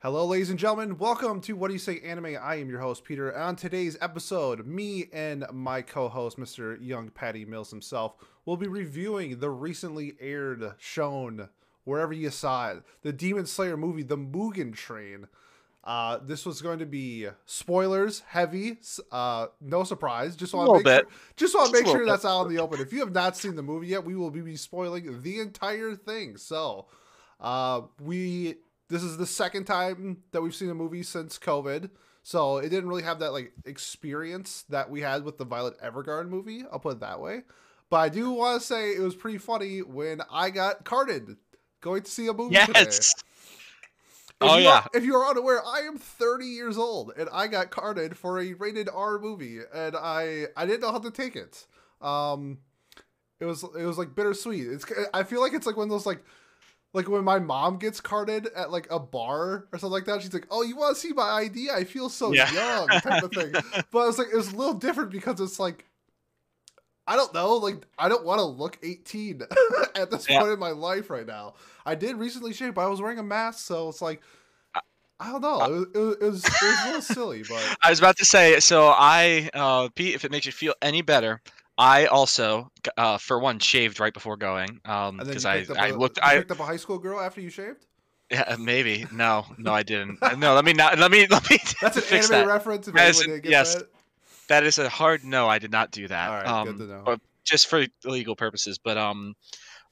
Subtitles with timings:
[0.00, 0.96] Hello, ladies and gentlemen.
[0.96, 2.36] Welcome to What Do You Say Anime.
[2.40, 3.36] I am your host, Peter.
[3.36, 6.78] On today's episode, me and my co host, Mr.
[6.80, 8.14] Young Patty Mills himself,
[8.44, 11.48] will be reviewing the recently aired, shown,
[11.82, 15.26] wherever you saw it, the Demon Slayer movie, The Mugen Train.
[15.82, 18.78] Uh, this was going to be spoilers heavy.
[19.10, 20.36] Uh, no surprise.
[20.36, 21.00] Just want to make bit.
[21.00, 22.80] sure, just want to make sure that's out in the open.
[22.80, 26.36] If you have not seen the movie yet, we will be spoiling the entire thing.
[26.36, 26.86] So,
[27.40, 28.58] uh, we
[28.88, 31.90] this is the second time that we've seen a movie since COVID.
[32.22, 36.28] So it didn't really have that like experience that we had with the Violet Evergarden
[36.28, 36.64] movie.
[36.70, 37.42] I'll put it that way.
[37.90, 41.36] But I do want to say it was pretty funny when I got carded
[41.80, 42.72] going to see a movie today.
[42.80, 43.14] Yes.
[43.16, 43.24] If
[44.40, 44.84] Oh, you yeah.
[44.94, 48.52] If you are unaware, I am 30 years old and I got carded for a
[48.54, 51.66] rated R movie and I I didn't know how to take it.
[52.00, 52.58] Um
[53.40, 54.66] it was it was like bittersweet.
[54.68, 54.84] It's
[55.14, 56.22] I feel like it's like one of those like
[56.98, 60.20] like when my mom gets carded at like a bar or something like that.
[60.20, 61.70] She's like, "Oh, you want to see my ID?
[61.70, 62.50] I feel so Yeah.
[62.50, 63.54] young," type of thing.
[63.92, 65.86] But it's like it was a little different because it's like
[67.06, 69.42] I don't know, like I don't want to look 18
[69.94, 70.40] at this Yeah.
[70.40, 71.54] point in my life right now.
[71.86, 74.20] I did recently shave, but I was wearing a mask, so it's like
[75.20, 75.64] I don't know.
[75.64, 78.16] It was, it was, it was, it was a little silly, but I was about
[78.18, 81.40] to say, so I, uh, Pete, if it makes you feel any better,
[81.78, 85.78] I also, uh, for one, shaved right before going, um, because you I, picked up
[85.78, 87.86] I a- looked, you I, picked up a high school girl after you shaved.
[88.30, 90.18] yeah, maybe, no, no, I didn't.
[90.20, 92.52] Uh, No, let me not, let me, let me That's an fix anime that.
[92.52, 92.88] reference.
[92.88, 93.74] If That is anyone a- didn't get yes.
[93.76, 93.86] that.
[94.48, 95.46] That is a hard no.
[95.48, 96.28] I did not do that.
[96.30, 97.02] All right, um, good to know.
[97.04, 98.78] but just for legal purposes.
[98.78, 99.34] But um,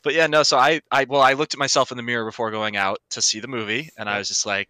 [0.02, 0.42] but yeah, no.
[0.44, 3.20] So I, I, well, I looked at myself in the mirror before going out to
[3.22, 4.68] see the movie, and I was just like,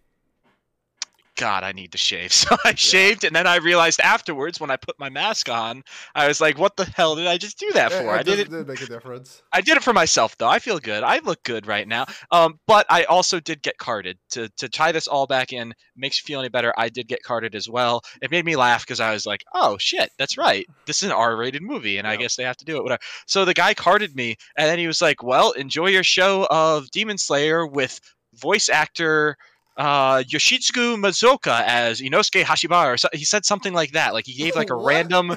[1.37, 2.33] God, I need to shave.
[2.47, 5.83] So I shaved, and then I realized afterwards when I put my mask on,
[6.15, 8.11] I was like, what the hell did I just do that Yeah, for?
[8.11, 8.67] I did it.
[8.67, 9.43] make a difference.
[9.53, 10.49] I did it for myself though.
[10.49, 11.03] I feel good.
[11.03, 12.07] I look good right now.
[12.31, 15.73] Um, but I also did get carded to to tie this all back in.
[15.97, 16.73] Makes you feel any better?
[16.77, 18.03] I did get carded as well.
[18.23, 20.67] It made me laugh because I was like, oh shit, that's right.
[20.87, 22.83] This is an R-rated movie, and I guess they have to do it.
[22.83, 23.01] Whatever.
[23.27, 26.91] So the guy carded me, and then he was like, well, enjoy your show of
[26.91, 28.01] Demon Slayer with
[28.35, 29.37] voice actor.
[29.77, 32.95] Uh, Yoshitsugu Matsuoka as Inosuke Hashibira.
[32.95, 34.15] Or so, he said something like that.
[34.15, 34.87] Like he gave like a What?
[34.87, 35.33] random.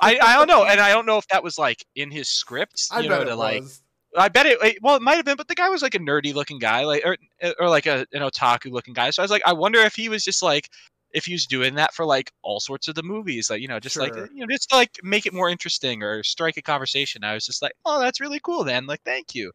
[0.00, 2.88] I, I don't know, and I don't know if that was like in his script.
[2.90, 3.80] I you bet know, it to like was.
[4.16, 4.58] I bet it.
[4.62, 6.84] it- Well, it might have been, but the guy was like a nerdy looking guy,
[6.84, 7.16] like or
[7.60, 9.10] or like a an otaku looking guy.
[9.10, 10.70] So I was like, I wonder if he was just like
[11.14, 13.78] if he was doing that for like all sorts of the movies, like you know,
[13.78, 17.22] just like you know, just to, like make it more interesting or strike a conversation.
[17.22, 18.86] I was just like, oh, that's really cool, then.
[18.86, 19.52] Like, thank you.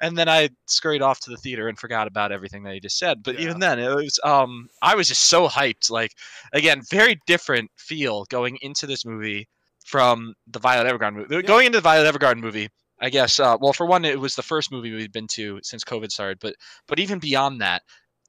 [0.00, 2.98] And then I scurried off to the theater and forgot about everything that he just
[2.98, 3.22] said.
[3.22, 3.42] But Yeah.
[3.42, 5.90] even then, it was um, I was just so hyped.
[5.90, 6.12] Like,
[6.54, 9.48] again, very different feel going into this movie
[9.84, 11.34] from the Violet Evergarden movie.
[11.34, 11.42] Yeah.
[11.42, 12.68] Going into the Violet Evergarden movie,
[13.00, 13.38] I guess.
[13.38, 16.38] Uh, well, for one, it was the first movie we'd been to since COVID started.
[16.40, 16.54] But
[16.88, 17.82] but even beyond that,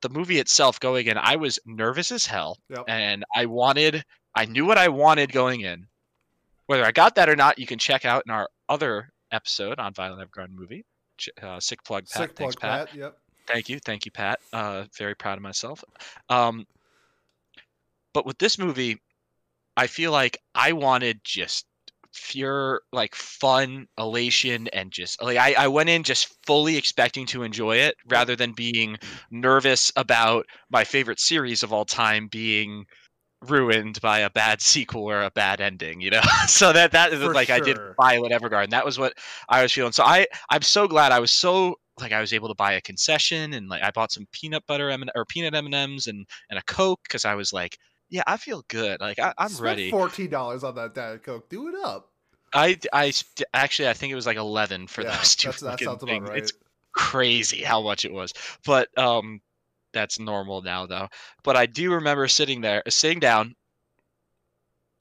[0.04, 2.86] the movie itself going in, I was nervous as hell, Yep.
[2.88, 4.04] and I wanted,
[4.36, 5.88] I knew what I wanted going in.
[6.68, 9.94] Whether I got that or not, you can check out in our other episode on
[9.94, 10.86] Violet Evergarden movie.
[11.42, 12.22] Uh, sick plug, Pat.
[12.30, 12.88] Sick Thanks, plug, Pat.
[12.90, 12.98] Pat.
[12.98, 13.18] Yep.
[13.48, 14.40] Thank you, thank you, Pat.
[14.54, 15.84] Uh, very proud of myself.
[16.30, 16.66] Um,
[18.14, 19.02] but with this movie,
[19.76, 21.66] I feel like I wanted just
[22.14, 27.44] pure like fun, elation, and just like I, I went in just fully expecting to
[27.44, 28.98] enjoy it rather than being
[29.32, 32.86] nervous about my favorite series of all time being
[33.48, 36.22] ruined by a bad sequel or a bad ending, you know.
[36.48, 37.96] so that that is For like I did sure.
[38.00, 38.70] Violet Evergarden.
[38.70, 39.14] That was what
[39.50, 39.92] I was feeling.
[39.92, 42.82] So I I'm so glad I was so like I was able to buy a
[42.82, 46.60] concession and like I bought some peanut butter M or peanut M and and and
[46.60, 47.78] a Coke because I was like,
[48.14, 49.02] yeah, I feel good.
[49.02, 49.90] Like I, I'm Spent ready.
[49.90, 51.50] Fourteen dollars on that Diet Coke.
[51.50, 52.12] Do it up.
[52.54, 53.12] I I
[53.56, 56.22] actually I think it was like eleven for Yeah, those two that's- that sounds about
[56.30, 56.38] right.
[56.38, 56.54] It's
[56.94, 58.32] crazy how much it was,
[58.66, 59.42] but um,
[59.94, 61.08] that's normal now though.
[61.44, 63.56] But I do remember sitting there, sitting down.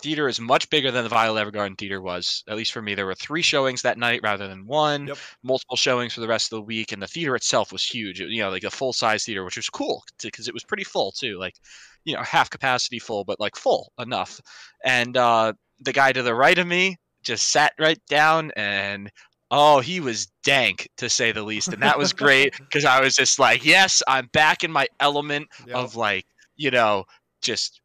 [0.03, 2.43] Theater is much bigger than the Violet Evergarden theater was.
[2.49, 5.07] At least for me, there were three showings that night rather than one.
[5.07, 5.19] Yep.
[5.43, 8.21] Multiple showings for the rest of the week, and the theater itself was huge.
[8.21, 10.85] It- You know, like a full size theater, which was cool because it was pretty
[10.85, 11.39] full too.
[11.39, 11.55] Like,
[12.05, 14.41] you know, half capacity full, but like full enough.
[14.85, 19.11] And uh, the guy to the right of me just sat right down and
[19.53, 23.15] oh he was dank to say the least and that was great because i was
[23.15, 25.77] just like yes i'm back in my element Yep.
[25.77, 26.25] of like
[26.57, 27.05] you know
[27.43, 27.82] just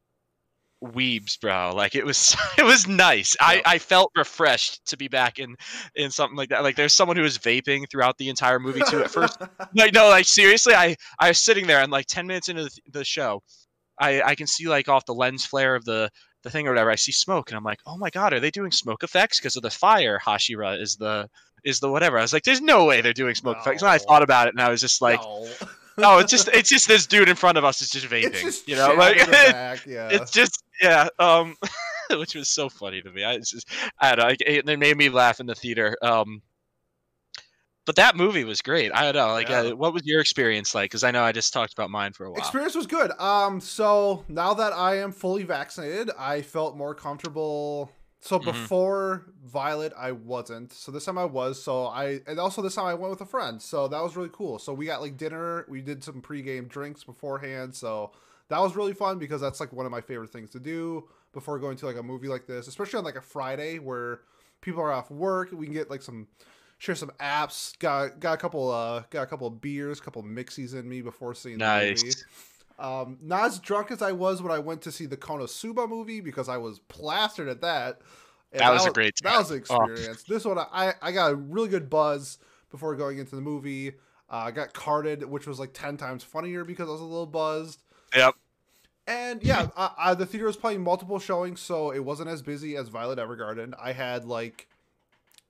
[0.83, 1.73] weebs bro.
[1.75, 3.35] Like it was it was nice.
[3.39, 3.63] I Yep.
[3.65, 5.55] i felt refreshed to be back in
[5.95, 6.63] in something like that.
[6.63, 9.03] Like there's someone who was vaping throughout the entire movie too.
[9.03, 9.41] At first
[9.75, 12.71] like no like seriously i i was sitting there and like 10 minutes into the,
[12.91, 13.41] the show
[13.99, 16.09] i i can see like off the lens flare of the
[16.43, 18.51] the thing or whatever i see smoke and i'm like oh my god are they
[18.51, 19.39] doing smoke effects?
[19.39, 21.27] Because of the fire hashira is the
[21.63, 22.17] is the whatever.
[22.19, 23.81] I was like there's no way they're doing smoke effects.
[23.81, 25.47] And i thought about it and i was just like No.
[25.97, 28.25] no, it's just it's just this dude in front of us is just vaping.
[28.25, 30.09] It's just you know, like back, yeah.
[30.11, 31.07] it's just yeah.
[31.19, 31.55] Um,
[32.11, 33.23] which was so funny to me.
[33.23, 33.67] I just
[33.99, 34.35] I don't know.
[34.39, 35.95] It, it made me laugh in the theater.
[36.01, 36.41] Um,
[37.87, 38.91] but that movie was great.
[38.93, 39.31] I don't know.
[39.31, 39.59] Like, Yeah.
[39.61, 40.91] uh, what was your experience like?
[40.91, 42.39] Because I know I just talked about mine for a while.
[42.39, 43.11] Experience was good.
[43.17, 47.89] Um, so now that I am fully vaccinated, I felt more comfortable.
[48.19, 48.43] So Mhm.
[48.45, 50.73] before Violet, I wasn't.
[50.73, 51.61] So this time I was.
[51.61, 53.61] So I and also this time I went with a friend.
[53.61, 54.59] So that was really cool.
[54.59, 55.65] So we got like dinner.
[55.69, 57.75] We did some pregame drinks beforehand.
[57.75, 58.11] So
[58.49, 61.59] that was really fun because that's like one of my favorite things to do before
[61.59, 64.21] going to like a movie like this, especially on like a Friday where
[64.61, 65.51] people are off work.
[65.51, 66.27] We can get like some
[66.79, 67.77] share some apps.
[67.79, 71.01] Got got a couple uh got a couple of beers, couple of mixies in me
[71.01, 72.15] before seeing the movie.
[72.79, 76.21] Um, not as drunk as I was when I went to see the Konosuba movie
[76.21, 78.01] because I was plastered at that.
[78.51, 79.77] And That was a great That was an time.
[79.79, 79.91] Oh.
[79.91, 80.23] experience.
[80.23, 82.37] This one, I I got a really good buzz
[82.69, 83.89] before going into the movie.
[84.29, 87.25] Uh, I got carded, which was like ten times funnier because I was a little
[87.25, 87.81] buzzed.
[88.15, 88.35] Yep.
[89.07, 92.75] And yeah, uh, uh, the theater was playing multiple showings, so it wasn't as busy
[92.75, 93.73] as Violet Evergarden.
[93.81, 94.67] I had like,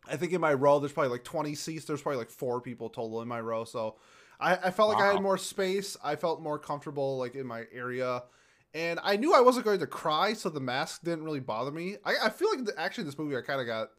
[0.07, 1.85] I think in my row, there's probably like 20 seats.
[1.85, 3.63] There's probably like four people total in my row.
[3.63, 3.95] So
[4.39, 5.97] I, I felt like I had more space.
[6.03, 8.23] I felt more comfortable like in my area.
[8.73, 11.97] And I knew I wasn't going to cry, so the mask didn't really bother me.
[12.05, 13.89] I, I feel like the, actually this movie I kind of got.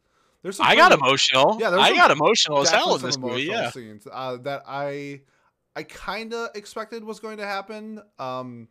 [0.43, 1.57] There's some I got emotional.
[1.59, 3.43] Yeah, I got emotional as hell in this movie.
[3.43, 3.71] Yeah.
[3.71, 5.23] scenes uh, that I
[5.75, 8.01] I kind of expected was going to happen.
[8.19, 8.69] Um,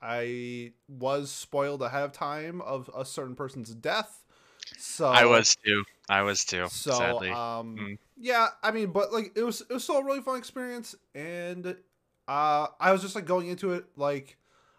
[0.00, 4.24] I was spoiled ahead of time of a certain person's death.
[4.78, 5.84] So I was too.
[6.10, 6.66] I was too.
[6.70, 7.30] so sadly.
[7.30, 7.98] um Mm.
[8.18, 11.76] yeah, I mean, but like it was it was still a really fun experience, and
[12.28, 14.36] uh I was just like going into it like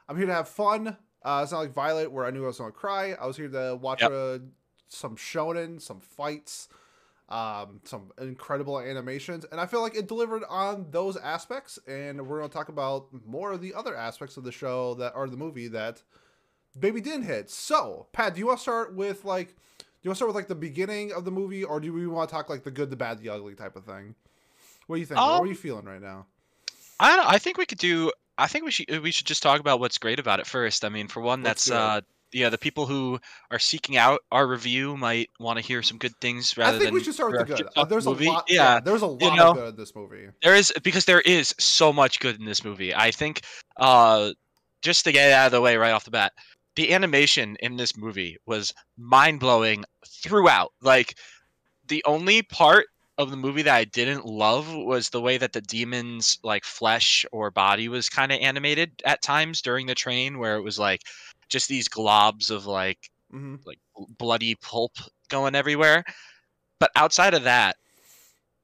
[0.10, 0.98] I'm here to have fun.
[1.24, 3.14] Uh, it's not like Violet where I knew I was gonna cry.
[3.14, 4.12] I was here to watch Yep.
[4.12, 4.40] uh,
[4.90, 6.68] some shonen, some fights,
[7.30, 11.80] um, some incredible animations, and I feel like it delivered on those aspects.
[11.88, 15.30] And we're gonna talk about more of the other aspects of the show that are
[15.30, 16.02] the movie that
[16.82, 17.50] maybe didn't hit.
[17.50, 19.56] So, Pat, do you want to start with like?
[20.02, 22.08] Do you want to start with like the beginning of the movie, or do we
[22.08, 24.16] want to talk like the good, the bad, the ugly type of thing?
[24.88, 25.20] What do you think?
[25.20, 26.26] what are Um, you feeling right now?
[27.00, 28.12] I don't, I think we could do.
[28.38, 30.84] I think we should we should just talk about what's great about it first.
[30.84, 32.02] I mean, for one, Let's that's uh
[32.34, 33.20] yeah, the people who
[33.52, 36.86] are seeking out our review might want to hear some good things rather I think
[36.88, 37.68] than we should start with the good.
[37.76, 38.46] Uh, there's a lot.
[38.50, 39.50] Yeah, there's a lot you know.
[39.52, 40.30] of good in this movie.
[40.42, 42.96] there is because there is so much good in this movie.
[42.96, 43.42] I think
[43.78, 44.32] uh
[44.82, 46.34] just to get it out of the way right off the bat,
[46.76, 50.72] the animation in this movie was mind blowing throughout.
[50.82, 51.18] Like
[51.88, 52.88] the only part
[53.18, 57.26] of the movie that I didn't love was the way that the demon's like flesh
[57.32, 61.02] or body was kind of animated at times during the train, where it was like
[61.50, 63.80] just these globs of like hmm like
[64.18, 64.94] bloody pulp
[65.30, 66.04] going everywhere.
[66.80, 67.76] But outside of that,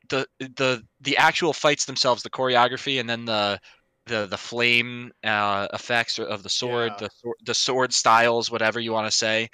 [0.10, 3.60] the the the actual fights themselves, the choreography, and then the
[4.08, 7.08] the the flame uh, effects of the sword, Yeah.
[7.08, 9.50] the sword, the sword styles, whatever you want to say.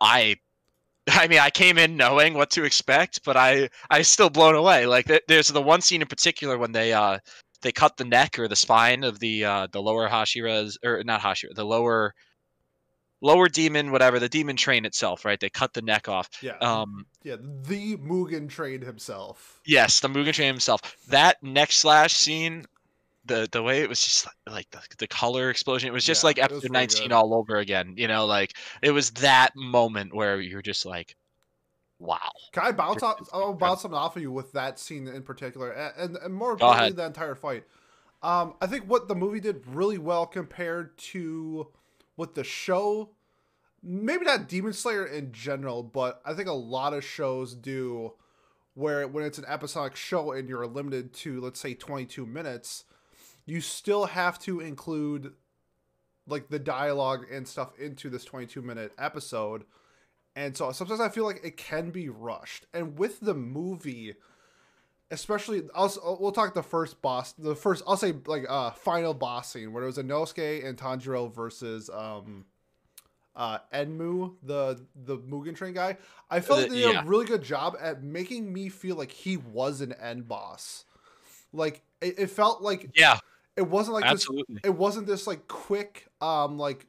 [0.00, 0.36] I,
[1.08, 4.86] I mean, I came in knowing what to expect, but I I still blown away.
[4.86, 7.18] Like there's the one scene in particular when they uh
[7.62, 11.20] they cut the neck or the spine of the uh the lower Hashira's or not
[11.20, 12.14] Hashira, the lower
[13.22, 15.38] lower demon, whatever the demon train itself, right?
[15.38, 16.28] They cut the neck off.
[16.40, 17.36] Yeah, Um, yeah.
[17.38, 19.60] The Mugen train himself.
[19.66, 20.80] yes, the Mugen train himself.
[21.08, 22.64] That neck slash scene,
[23.24, 26.22] the the way it was just like, like the, the color explosion, it was just
[26.22, 27.12] Yeah, like episode 19 good.
[27.12, 27.94] all over again.
[27.96, 31.16] You know, like it was that moment where you're just like,
[31.98, 32.18] wow.
[32.52, 33.20] Can I bounce off?
[33.32, 36.92] I'll bounce something off of you with that scene in particular, and, and more importantly,
[36.92, 37.64] the entire fight.
[38.22, 41.68] Um, I think what the movie did really well compared to
[42.16, 43.10] what the show,
[43.82, 48.12] maybe not Demon Slayer in general, but I think a lot of shows do,
[48.74, 52.84] where when it's an episodic show and you're limited to let's say 22 minutes,
[53.46, 55.32] you still have to include
[56.26, 59.64] like the dialogue and stuff into this 22 minute episode.
[60.36, 62.66] And so sometimes I feel like it can be rushed.
[62.72, 64.14] And with the movie,
[65.10, 69.52] especially, I'll, we'll talk the first boss, the first, I'll say like uh final boss
[69.52, 72.44] scene where it was Inosuke and Tanjiro versus um
[73.34, 75.96] uh Enmu, the the Mugen Train guy.
[76.30, 77.02] I felt The- they did yeah.
[77.02, 80.84] a really good job at making me feel like he was an end boss.
[81.52, 83.18] Like it, it felt like Yeah,
[83.60, 84.26] it wasn't like this
[84.64, 86.86] it wasn't this like quick um like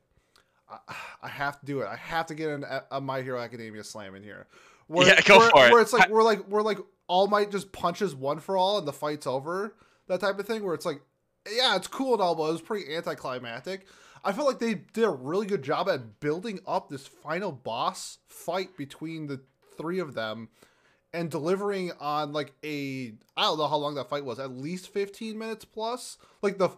[0.70, 1.88] I- I have to do it.
[1.88, 4.48] I have to get an, a My Hero Academia slam in here.
[4.88, 5.72] Where, Yeah, go where, for it.
[5.74, 8.88] Where it's like we're like we're like All Might just punches one for all and
[8.88, 9.76] the fight's over.
[10.08, 11.02] That type of thing where it's like,
[11.52, 13.86] yeah, it's cool and all, but it was pretty anticlimactic.
[14.24, 18.20] I feel like they did a really good job at building up this final boss
[18.30, 19.42] fight between the
[19.78, 20.50] three of them,
[21.14, 24.90] and delivering on like a I don't know how long that fight was, at least
[24.94, 26.18] 15 minutes plus.
[26.42, 26.70] Like the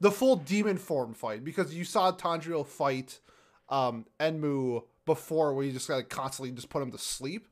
[0.00, 3.20] the full demon form fight because you saw Tanjiro fight
[3.68, 7.48] um Enmu before where you just got like constantly just put him to sleep.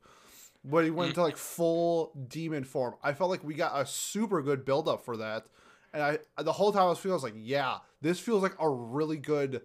[0.63, 1.11] But he went Mm.
[1.11, 5.05] into like full demon form, I felt like we got a super good build up
[5.05, 5.45] for that.
[5.93, 8.55] And I the whole time I was feeling I was like, yeah, this feels like
[8.59, 9.61] a really good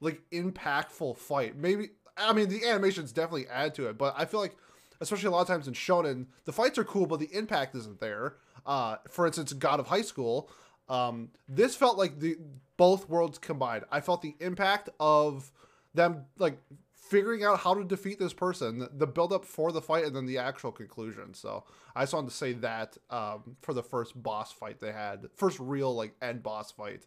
[0.00, 1.56] like impactful fight.
[1.56, 4.56] Maybe I mean the animations definitely add to it, but I feel like
[5.00, 8.00] especially a lot of times in shonen, the fights are cool, but the impact isn't
[8.00, 8.36] there.
[8.64, 10.50] Uh, for instance, God of High School,
[10.88, 12.36] um, this felt like the
[12.76, 13.84] both worlds combined.
[13.90, 15.50] I felt the impact of
[15.94, 16.58] them like
[16.94, 20.26] figuring out how to defeat this person, the build up for the fight, and then
[20.26, 21.34] the actual conclusion.
[21.34, 25.26] So I just wanted to say that um, for the first boss fight they had,
[25.36, 27.06] first real like end boss fight,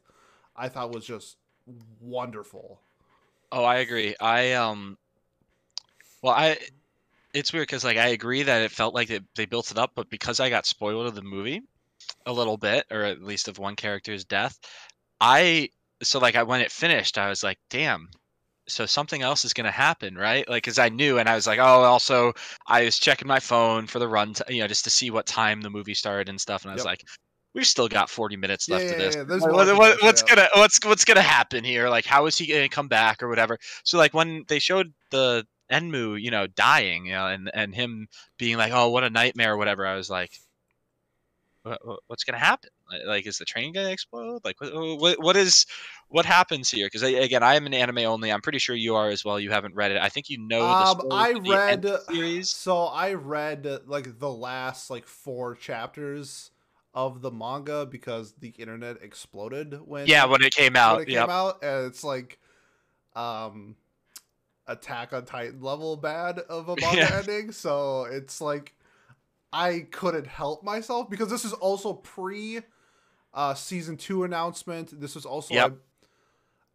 [0.56, 1.38] I thought was just
[2.00, 2.80] wonderful.
[3.52, 4.16] Oh, I agree.
[4.20, 4.98] I um,
[6.22, 6.58] well, I
[7.34, 9.92] it's weird because like I agree that it felt like they, they built it up,
[9.96, 11.62] but because I got spoiled of the movie
[12.26, 14.58] a little bit, or at least of one character's death,
[15.22, 15.70] I
[16.02, 18.10] so like I when it finished, I was like, damn.
[18.68, 20.48] So something else is gonna happen, right?
[20.48, 22.34] Like, cause I knew, and I was like, oh, also,
[22.68, 25.26] I was checking my phone for the run, t- you know, just to see what
[25.26, 26.86] time the movie started and stuff, and I was Yep.
[26.86, 27.04] like,
[27.56, 29.16] we've still got 40 minutes left Yeah, of this.
[29.16, 31.90] yeah, what- what- what's gonna what's what's gonna happen here?
[31.90, 33.58] Like, how is he gonna come back or whatever?
[33.84, 38.08] So like when they showed the Enmu, you know, dying, you know, and and him
[38.38, 40.32] being like, oh, what a nightmare or whatever, I was like,
[41.64, 42.70] what, what- what's gonna happen?
[43.06, 44.42] Like- is the train gonna explode?
[44.44, 45.66] Like, what what, what is
[46.08, 46.88] what happens here?
[46.88, 48.32] Because again, I am an anime only.
[48.32, 49.40] I'm pretty sure you are as well.
[49.40, 50.02] You haven't read it.
[50.02, 52.50] I think you know the Um, I read series.
[52.50, 56.52] So I read like the last like four chapters
[56.96, 60.98] of the manga because the internet exploded when Yeah, when it came out.
[60.98, 61.22] when it yeah.
[61.22, 62.40] came out, and it's like
[63.16, 63.76] um
[64.70, 67.18] Attack on Titan level bad of a manga Yeah.
[67.18, 67.52] ending.
[67.52, 68.76] So it's like
[69.52, 72.62] I couldn't help myself because this is also pre
[73.34, 75.00] uh season two announcement.
[75.00, 75.74] This was also Yep.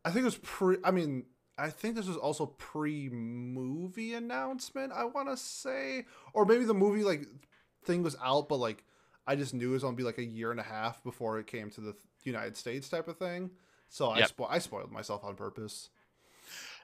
[0.05, 1.25] I think it was pre I mean
[1.57, 6.05] I think this was also pre movie announcement, I wanna say.
[6.33, 7.27] Or maybe the movie like
[7.85, 8.85] thing was out, but like
[9.27, 11.47] I just knew it was gonna be like a year and a half before it
[11.47, 13.51] came to the United States type of thing.
[13.89, 15.91] So I spo- I spoiled myself on purpose.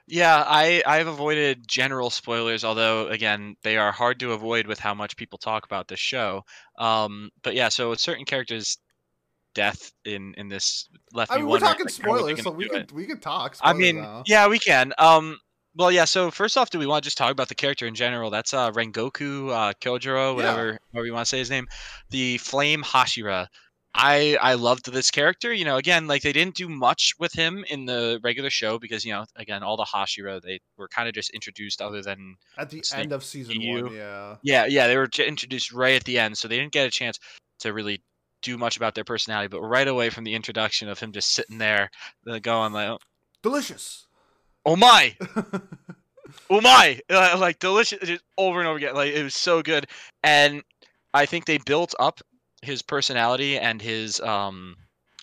[0.07, 4.93] Yeah, I I've avoided general spoilers, although again they are hard to avoid with how
[4.93, 6.43] much people talk about this show.
[6.77, 8.77] Um, but yeah, so certain characters'
[9.53, 12.67] death in in this left I me mean, we're wondering, talking like, spoilers, so we
[12.67, 12.91] could it?
[12.91, 13.55] we could talk.
[13.61, 14.23] I mean, now.
[14.25, 14.93] yeah, we can.
[14.97, 15.37] Um,
[15.75, 16.05] well, yeah.
[16.05, 18.29] So first off, do we want to just talk about the character in general?
[18.29, 21.67] That's uh Rengoku uh, Kyojiro, whatever, however you want to say his name,
[22.09, 23.47] the Flame Hashira.
[23.93, 25.53] I I loved this character.
[25.53, 29.03] You know, again, like they didn't do much with him in the regular show because
[29.03, 32.69] you know, again, all the Hashira they were kind of just introduced, other than at
[32.69, 33.83] the Snake end of season EU.
[33.83, 34.35] one, yeah.
[34.43, 37.19] yeah, yeah, they were introduced right at the end, so they didn't get a chance
[37.59, 38.01] to really
[38.41, 39.49] do much about their personality.
[39.49, 41.89] But right away from the introduction of him just sitting there,
[42.27, 42.97] uh, going like,
[43.41, 44.07] Delicious.
[44.65, 45.15] "Oh my,
[46.49, 48.95] oh my!" Uh, like delicious, just over and over again.
[48.95, 49.87] Like it was so good,
[50.23, 50.63] and
[51.13, 52.21] I think they built up
[52.61, 54.75] his personality and his um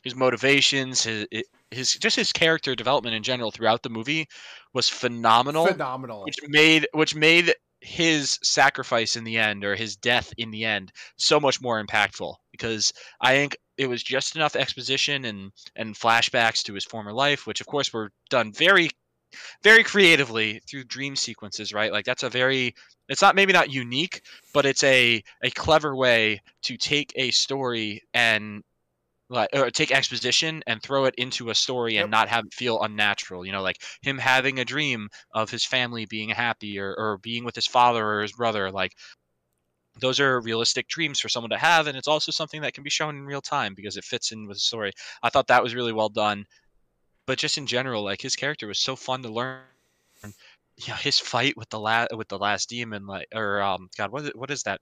[0.02, 1.26] his motivations, his
[1.71, 4.26] his just his character development in general throughout the movie
[4.73, 6.25] was phenomenal Phenomenal.
[6.25, 10.92] which made which made his sacrifice in the end or his death in the end
[11.16, 16.62] so much more impactful because I think it was just enough exposition and and flashbacks
[16.64, 18.90] to his former life, which of course were done very
[19.62, 21.92] very creatively through dream sequences, right?
[21.92, 22.75] Like that's a very
[23.08, 28.02] it's not maybe not unique, but it's a a clever way to take a story
[28.14, 28.62] and
[29.30, 32.12] like or take exposition and throw it into a story and Yep.
[32.12, 33.44] not have it feel unnatural.
[33.47, 37.44] You know, like him having a dream of his family being happy or, or being
[37.44, 38.70] with his father or his brother.
[38.73, 38.92] Like
[40.00, 42.90] those are realistic dreams for someone to have, and it's also something that can be
[42.90, 44.92] shown in real time because it fits in with the story.
[45.23, 46.47] I thought that was really well done.
[47.28, 49.61] But just in general, like his character was so fun to learn.
[50.78, 54.23] Yeah, his fight with the last with the last demon, like or um, God, what
[54.23, 54.80] is, what is that?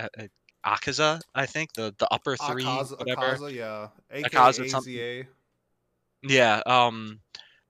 [0.00, 0.26] Uh, uh,
[0.64, 3.36] Akaza, I think the the upper three, Akaza, whatever.
[3.36, 3.88] Akaza, yeah.
[4.10, 5.26] AKA Akaza something.
[6.22, 7.20] Yeah, um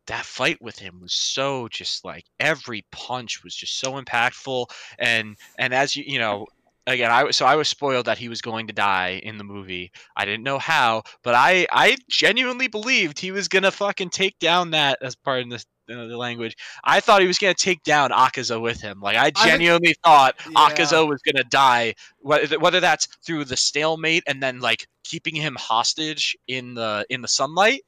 [0.06, 4.66] that fight with him was so just like every punch was just so impactful
[5.00, 6.46] and and as you you know
[6.86, 9.44] again I was so I was spoiled that he was going to die in the
[9.44, 9.92] movie.
[10.16, 14.38] I didn't know how, but I I genuinely believed he was going to fucking take
[14.38, 16.56] down that as part of the uh, the language.
[16.84, 19.00] I thought he was going to take down Akaza with him.
[19.00, 20.56] Like I genuinely thought Yeah.
[20.56, 25.34] Akaza was going to die whether whether that's through the stalemate and then like keeping
[25.34, 27.82] him hostage in the in the sunlight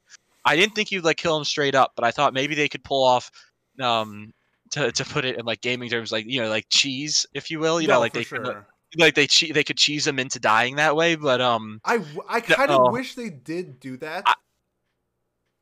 [0.45, 2.83] I didn't think you'd like kill him straight up, but I thought maybe they could
[2.83, 3.31] pull off
[3.81, 4.33] um
[4.71, 7.59] to, to put it in like gaming terms like you know like cheese if you
[7.59, 8.67] will you No, know like for they sure.
[8.97, 12.39] Like they che- they could cheese him into dying that way, but um, I I
[12.41, 12.91] kind of No.
[12.91, 14.23] wish they did do that.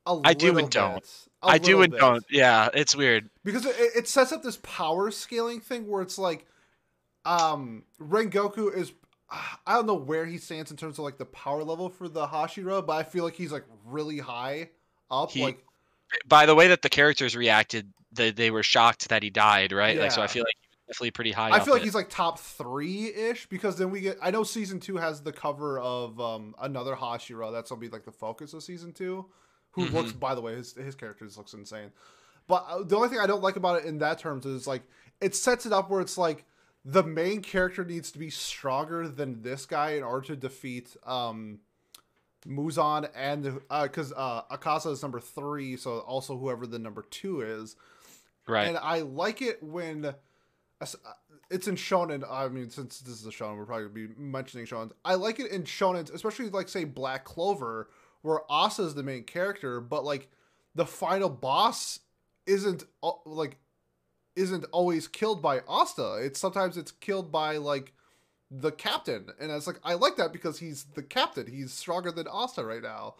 [0.06, 0.94] I- do and don't.
[0.96, 1.10] bit.
[1.42, 2.00] A I do and bit.
[2.00, 2.24] don't.
[2.30, 3.30] Yeah, it's weird.
[3.42, 6.46] because it, it sets up this power scaling thing where it's like
[7.24, 8.92] um Rengoku is
[9.30, 12.26] I don't know where he stands in terms of like the power level for the
[12.26, 14.70] Hashira, but I feel like he's like really high
[15.10, 15.30] up.
[15.30, 15.64] He- like
[16.26, 19.98] By the way that the characters reacted, they they were shocked that he died, right?
[19.98, 20.56] Like, so I feel like
[20.88, 21.50] definitely pretty high.
[21.50, 21.86] I feel like it.
[21.86, 24.18] he's like top three ish because then we get.
[24.22, 27.52] I know season two has the cover of um another Hashira.
[27.52, 29.26] That's gonna be like the focus of season two.
[29.72, 29.96] Who Mm-hmm.
[29.96, 31.90] looks, by the way, his his character just looks insane.
[32.46, 34.82] But uh, the only thing I don't like about it in that terms is like
[35.20, 36.44] it sets it up where it's like
[36.84, 41.60] the main character needs to be stronger than this guy in order to defeat um
[42.46, 47.74] Muzan and because uh, Akaza is number three, so also whoever the number two is.
[48.46, 48.68] right.
[48.68, 50.12] And I like it when uh,
[51.50, 52.24] it's in shonen.
[52.30, 54.92] I mean, since this is a shonen, we're probably gonna be mentioning shonen.
[55.04, 57.88] I like it in shonen, especially like say Black Clover,
[58.22, 60.28] where Asta is the main character, but like
[60.74, 62.00] the final boss
[62.46, 63.56] isn't uh, like
[64.36, 66.16] isn't always killed by Asta.
[66.22, 67.92] It's sometimes it's killed by like
[68.50, 71.46] the captain, and it's like I like that because he's the captain.
[71.46, 73.14] He's stronger than Asta right now,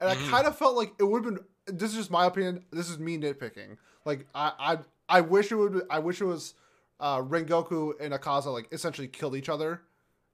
[0.00, 0.26] and Mhm.
[0.26, 1.44] I kind of felt like it would have been.
[1.78, 2.64] This is just my opinion.
[2.72, 3.76] This is me nitpicking.
[4.04, 4.78] Like I, I,
[5.18, 5.82] I wish it would.
[5.90, 6.54] I wish it was
[7.00, 9.82] uh, Rengoku and Akaza like essentially killed each other,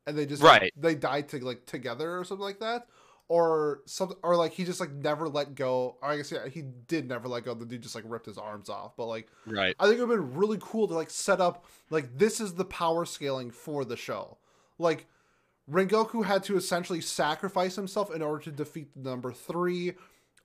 [0.07, 0.73] and they just like, Right.
[0.76, 2.87] they died to like together or something like that,
[3.28, 5.97] or something, or like he just like never let go.
[6.02, 7.54] Or I guess yeah, he did never let go.
[7.54, 9.75] The dude just like ripped his arms off, but like right.
[9.81, 12.54] I think it would have been really cool to like set up like this is
[12.54, 14.38] the power scaling for the show.
[14.78, 15.07] Like
[15.71, 19.92] Rengoku had to essentially sacrifice himself in order to defeat the number three.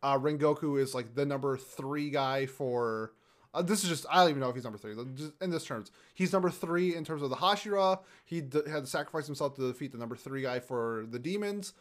[0.04, 3.14] Uh, Rengoku is like the number three guy for.
[3.54, 4.96] Uh, this is just I don't even know if he's number three.
[5.16, 8.00] Just in this terms, he's number three in terms of the Hashira.
[8.26, 11.74] He d- had to sacrifice himself to defeat the number three guy for the demons.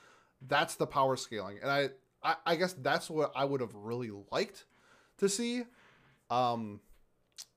[0.47, 1.91] That's the power scaling, and I,
[2.23, 4.65] I, I guess that's what I would have really liked
[5.19, 5.65] to see.
[6.31, 6.81] Um,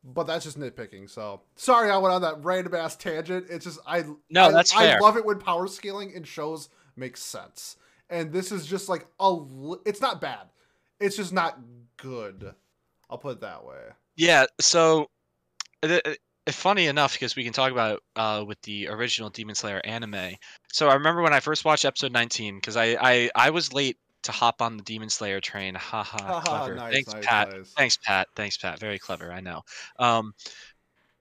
[0.03, 1.09] but that's just nitpicking.
[1.09, 3.47] So sorry, I went on that random ass tangent.
[3.49, 7.21] It's just I No, I, that's I love it when power scaling in shows makes
[7.21, 7.77] sense,
[8.09, 9.37] and this is just like a.
[9.85, 10.47] It's not bad.
[10.99, 11.59] It's just not
[11.97, 12.53] good.
[13.09, 13.79] I'll put it that way.
[14.15, 14.45] Yeah.
[14.59, 15.09] So,
[15.83, 15.99] uh,
[16.51, 20.35] funny enough, because we can talk about uh, with the original Demon Slayer anime.
[20.71, 23.97] So I remember when I first watched episode 19, because I, I I was late
[24.23, 25.75] to hop on the Demon Slayer train.
[25.75, 26.75] Haha, Haha, clever.
[26.75, 27.51] nice, Thanks, nice, Pat.
[27.51, 27.73] nice.
[27.73, 28.27] Thanks, Pat.
[28.35, 28.79] Thanks, Pat.
[28.79, 29.31] Very clever.
[29.31, 29.61] I know.
[29.97, 30.33] Um,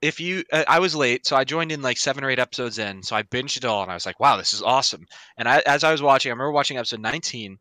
[0.01, 2.77] if you, uh, I was late, so I joined in like seven or eight episodes
[2.79, 3.03] in.
[3.03, 5.05] So I binged it all, and I was like, "Wow, this is awesome!"
[5.37, 7.57] And I, as I was watching, I remember watching episode 19,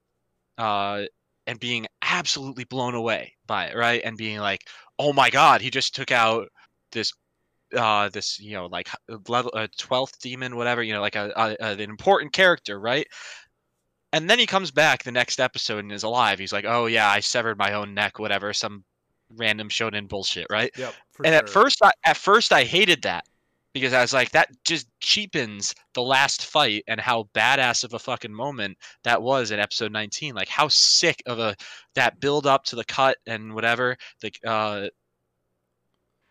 [0.56, 1.02] uh,
[1.48, 4.02] and being absolutely blown away by it, right?
[4.04, 4.60] And being like,
[4.98, 6.48] "Oh my God, he just took out
[6.92, 7.12] this."
[7.76, 11.30] uh this you know like h- level uh, 12th demon whatever you know like a,
[11.36, 13.06] a, a an important character right
[14.14, 17.10] and then he comes back the next episode and is alive he's like oh yeah
[17.10, 18.82] i severed my own neck whatever some
[19.36, 20.94] random shonen bullshit right Yep.
[21.24, 23.26] And at first I, at first i hated that
[23.74, 27.98] because i was like that just cheapens the last fight and how badass of a
[27.98, 31.54] fucking moment that was in episode 19 like how sick of a
[31.94, 34.86] that build up to the cut and whatever the uh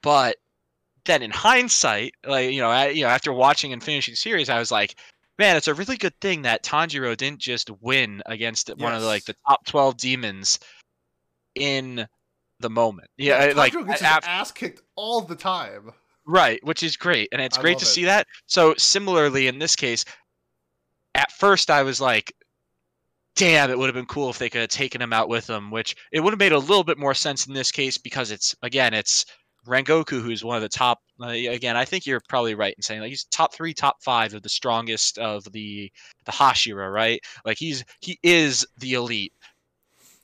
[0.02, 0.38] but
[1.06, 4.50] then in hindsight like you know I, you know after watching and finishing the series
[4.50, 4.96] i was like
[5.40, 9.08] man it's a really good thing that tanjiro didn't just win against one of the,
[9.08, 10.60] like the top 12 demons
[11.56, 12.08] in
[12.60, 13.08] the moment.
[13.18, 15.92] Yeah I- like Tanjiro gets af- ass kicked all the time.
[16.28, 17.30] Right, which is great.
[17.32, 17.88] And it's I great to it.
[17.88, 18.28] see that.
[18.46, 20.04] So similarly in this case,
[21.16, 22.34] at first I was like,
[23.36, 25.72] damn, it would have been cool if they could have taken him out with them,
[25.72, 28.54] which it would have made a little bit more sense in this case because it's
[28.62, 29.26] again, it's
[29.66, 33.02] Rengoku who's one of the top uh, again, I think you're probably right in saying
[33.02, 35.92] like he's top 3, top 5 of the strongest of the
[36.26, 37.22] the Hashira, right?
[37.46, 39.34] Like he's he is the elite.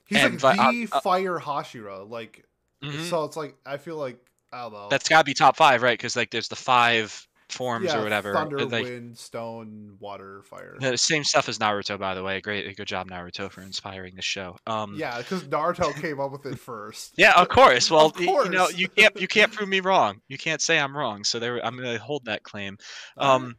[0.05, 2.09] He's And like vi- the uh, uh, fire Hashira.
[2.09, 2.45] Like
[2.83, 3.09] Mhm.
[3.09, 4.17] so, it's like I feel like
[4.53, 4.87] I.
[4.89, 5.99] That's got to be top 5, right?
[5.99, 8.33] Cuz like there's the 5 forms yeah, or whatever.
[8.33, 10.75] Thunder, like, wind, stone, water, fire.
[10.79, 12.41] The same stuff as Naruto, by the way.
[12.41, 14.57] Great, good job, Naruto, for inspiring the show.
[14.67, 17.13] Um, Yeah, because Naruto came up with it first.
[17.17, 17.89] yeah, of course.
[17.89, 20.19] Well, Of y- you know, you can't you can't prove me wrong.
[20.27, 21.23] You can't say I'm wrong.
[21.23, 22.77] So there, I'm gonna hold that claim.
[23.17, 23.55] Um,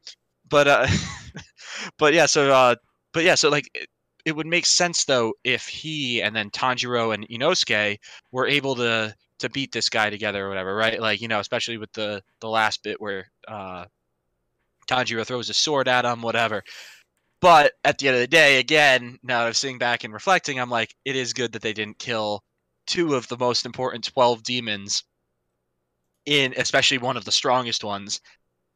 [0.48, 0.86] but uh,
[1.98, 2.74] but yeah, so uh,
[3.12, 3.68] but yeah, so like.
[3.74, 3.88] It,
[4.26, 7.98] it would make sense though if he and then Tanjiro and Inosuke
[8.32, 11.00] were able to to beat this guy together or whatever, right?
[11.00, 13.86] Like you know, especially with the the last bit where uh,
[14.88, 16.62] Tanjiro throws a sword at him, whatever.
[17.40, 20.58] But at the end of the day, again, now that I'm sitting back and reflecting,
[20.58, 22.42] I'm like, it is good that they didn't kill
[22.86, 25.04] two of the most important 12 demons
[26.26, 28.20] in, especially one of the strongest ones,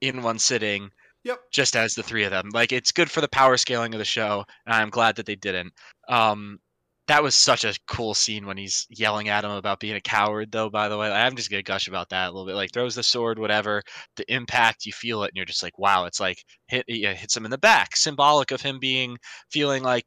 [0.01, 0.91] in one sitting.
[1.25, 1.39] Yep.
[1.51, 2.51] Just as the three of them.
[2.53, 5.35] Like it's good for the power scaling of the show, and I'm glad that they
[5.35, 5.73] didn't.
[6.09, 6.61] Um,
[7.09, 10.53] that was such a cool scene when he's yelling at him about being a coward
[10.53, 11.11] though by the way.
[11.11, 12.55] I'm just gonna gush about that a little bit.
[12.55, 13.83] Like throws the sword whatever
[14.17, 17.37] the impact you feel it and you're just like wow it's like hit yeah, hits
[17.37, 17.97] him in the back.
[17.97, 19.19] Symbolic of him being
[19.51, 20.05] feeling like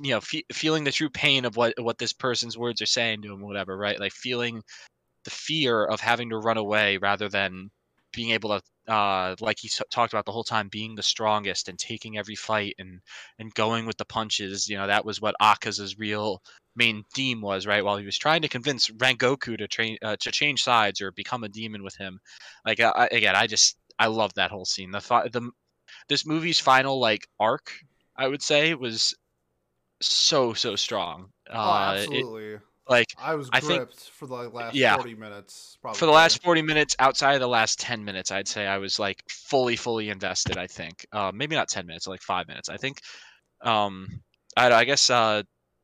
[0.00, 3.22] you know fe- feeling the true pain of what what this person's words are saying
[3.22, 4.00] to him whatever right?
[4.00, 4.62] Like feeling
[5.24, 7.70] the fear of having to run away rather than
[8.16, 11.78] being able to uh, like he talked about the whole time, being the strongest and
[11.78, 13.00] taking every fight and
[13.38, 14.68] and going with the punches.
[14.68, 16.42] You know, that was what Akaza's real
[16.74, 17.84] main theme was, right?
[17.84, 21.44] While he was trying to convince Rengoku to train uh, to change sides or become
[21.44, 22.18] a demon with him.
[22.64, 24.90] Like uh, again, I just I love that whole scene.
[24.90, 25.00] The
[25.32, 25.50] the
[26.08, 27.70] this movie's final like arc,
[28.16, 29.14] I would say, was
[30.00, 31.30] so so strong.
[31.50, 32.54] Oh, uh, absolutely.
[32.54, 35.78] It, like I was gripped I think, for the last yeah, forty minutes.
[35.82, 35.98] Probably.
[35.98, 38.98] For the last forty minutes, outside of the last ten minutes, I'd say I was
[38.98, 40.56] like fully, fully invested.
[40.56, 42.68] I think uh, maybe not ten minutes, like five minutes.
[42.68, 43.00] I think.
[43.62, 44.20] Um,
[44.56, 45.42] I, I guess uh,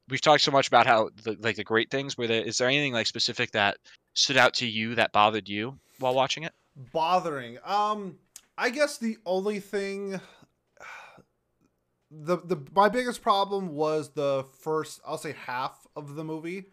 [0.09, 2.17] we've talked so much about how the, like the great things.
[2.17, 3.77] Were there is there anything like specific that
[4.15, 6.53] stood out to you that bothered you while watching it?
[6.93, 7.59] Bothering.
[7.65, 8.19] Um,
[8.57, 10.21] I guess the only thing
[12.11, 16.67] the the my biggest problem was the first I'll say half of the movie.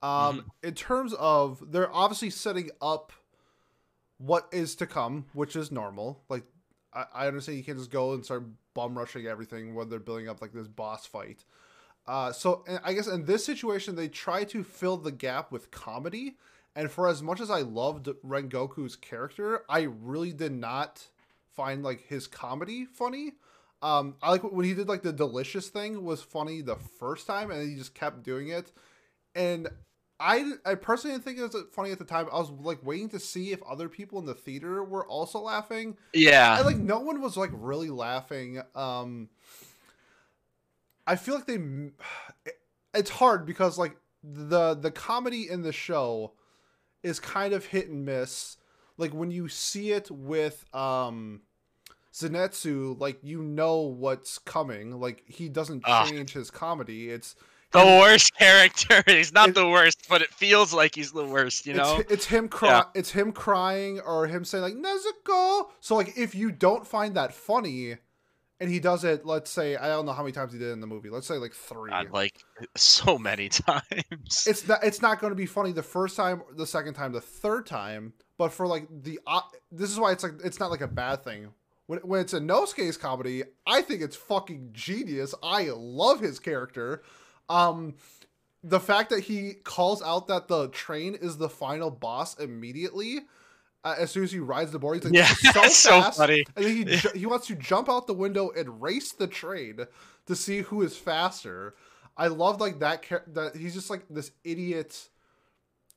[0.00, 0.48] Um, mm-hmm.
[0.62, 3.12] in terms of they're obviously setting up
[4.18, 6.22] what is to come, which is normal.
[6.28, 6.44] Like
[6.92, 10.28] I, I understand you can't just go and start bum rushing everything when they're building
[10.28, 11.44] up like this boss fight.
[12.06, 16.36] Uh, so I guess in this situation they try to fill the gap with comedy.
[16.74, 21.08] And for as much as I loved Rengoku's character, I really did not
[21.54, 23.32] find like his comedy funny.
[23.82, 27.50] Um, I like when he did like the delicious thing was funny the first time,
[27.50, 28.72] and he just kept doing it.
[29.34, 29.68] And
[30.20, 32.26] I I personally didn't think it was funny at the time.
[32.32, 35.96] I was like waiting to see if other people in the theater were also laughing.
[36.12, 38.60] Yeah, and like no one was like really laughing.
[38.74, 39.28] Um,
[41.06, 41.58] I feel like they.
[42.94, 46.32] It's hard because like the the comedy in the show
[47.02, 48.56] is kind of hit and miss.
[48.96, 51.42] Like when you see it with um
[52.12, 54.98] Zenitsu, like you know what's coming.
[54.98, 56.40] Like he doesn't change Ugh.
[56.40, 57.10] his comedy.
[57.10, 57.36] It's
[57.72, 59.02] the worst character.
[59.06, 61.66] He's not it, the worst, but it feels like he's the worst.
[61.66, 62.68] You know, it's, it's him cry.
[62.68, 62.82] Yeah.
[62.94, 65.68] It's him crying or him saying like Nezuko.
[65.80, 67.96] So like, if you don't find that funny,
[68.60, 70.80] and he does it, let's say I don't know how many times he did in
[70.80, 71.10] the movie.
[71.10, 71.90] Let's say like three.
[71.90, 72.42] God, like
[72.76, 74.46] so many times.
[74.46, 74.82] It's not.
[74.82, 78.14] It's not going to be funny the first time, the second time, the third time.
[78.36, 79.40] But for like the, uh,
[79.72, 81.48] this is why it's like it's not like a bad thing.
[81.86, 85.34] When, when it's Inosuke's comedy, I think it's fucking genius.
[85.42, 87.02] I love his character.
[87.48, 87.94] Um,
[88.62, 93.20] the fact that he calls out that the train is the final boss immediately.
[93.84, 96.44] Uh, as soon as he rides the board, he's like, "Yeah, so fast!" So funny.
[96.56, 99.86] And then he ju- he wants to jump out the window and race the train
[100.26, 101.74] to see who is faster.
[102.16, 103.04] I love like that.
[103.34, 105.08] that he's just like this idiot,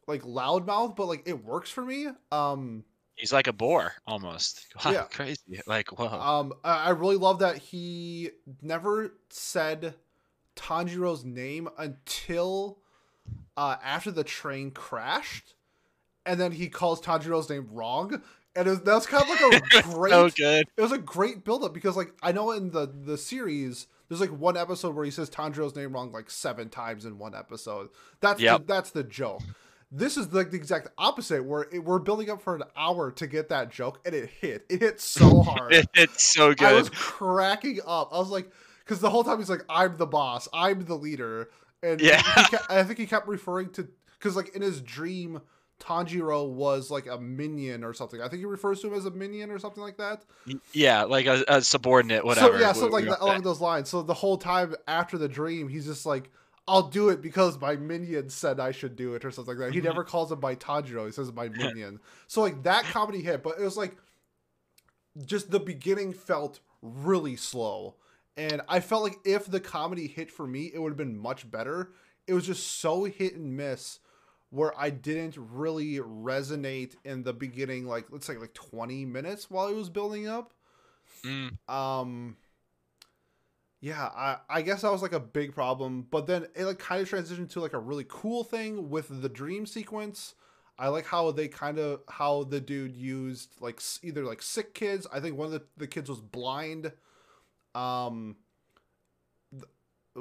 [0.08, 2.08] like loudmouth, but like it works for me.
[2.32, 2.86] Um,
[3.16, 4.68] he's like a boar almost.
[4.86, 5.62] Wow, yeah, crazy.
[5.66, 6.08] Like whoa.
[6.08, 8.30] Um, I really love that he
[8.62, 9.96] never said
[10.62, 12.80] Tanjiro's name until
[13.58, 15.56] uh, after the train crashed,
[16.26, 18.22] and then he calls Tanjiro's name wrong.
[18.56, 20.12] And it was, that was kind of like a great.
[20.12, 20.68] so good.
[20.76, 24.30] It was a great buildup because, like, I know in the the series, there's like
[24.30, 27.90] one episode where he says Tanjiro's name wrong like seven times in one episode.
[28.20, 28.60] That's yep.
[28.60, 29.42] the, that's the joke.
[29.90, 33.28] This is like the exact opposite, where it, we're building up for an hour to
[33.28, 34.66] get that joke, and it hit.
[34.70, 35.74] It hit so hard.
[35.74, 36.68] it hit so good.
[36.68, 38.10] I was cracking up.
[38.12, 38.52] I was like,
[38.92, 40.50] because the whole time he's like, "I'm the boss.
[40.52, 41.50] I'm the leader,"
[41.82, 43.88] and yeah, kept, I think he kept referring to
[44.20, 45.40] because like in his dream,
[45.80, 48.22] Tanjiro was like a minion or something.
[48.22, 50.26] I think he refers to him as a minion or something like that.
[50.74, 52.58] Yeah, like a, a subordinate, whatever.
[52.58, 53.88] So, yeah, something like that, along those lines.
[53.88, 56.30] So the whole time after the dream, he's just like,
[56.68, 59.74] "I'll do it because my minion said I should do it" or something like that.
[59.74, 59.88] He mm-hmm.
[59.88, 61.06] never calls him by Tanjiro.
[61.06, 62.02] He says my minion.
[62.28, 63.96] so like that comedy hit, but it was like
[65.24, 67.96] just the beginning felt really slow
[68.50, 71.50] and I felt like if the comedy hit for me, it would have been much
[71.50, 71.92] better.
[72.26, 74.00] It was just so hit and miss
[74.50, 79.68] where I didn't really resonate in the beginning, like let's say like 20 minutes while
[79.68, 80.54] it was building up.
[81.24, 81.58] Mm.
[81.70, 82.38] Um
[83.80, 86.08] yeah, I, I guess that was like a big problem.
[86.10, 89.30] But then it like kind of transitioned to like a really cool thing with the
[89.30, 90.34] dream sequence.
[90.80, 95.06] I like how they kind of how the dude used like either like sick kids.
[95.14, 96.92] I think one of the, the kids was blind
[97.76, 98.36] um,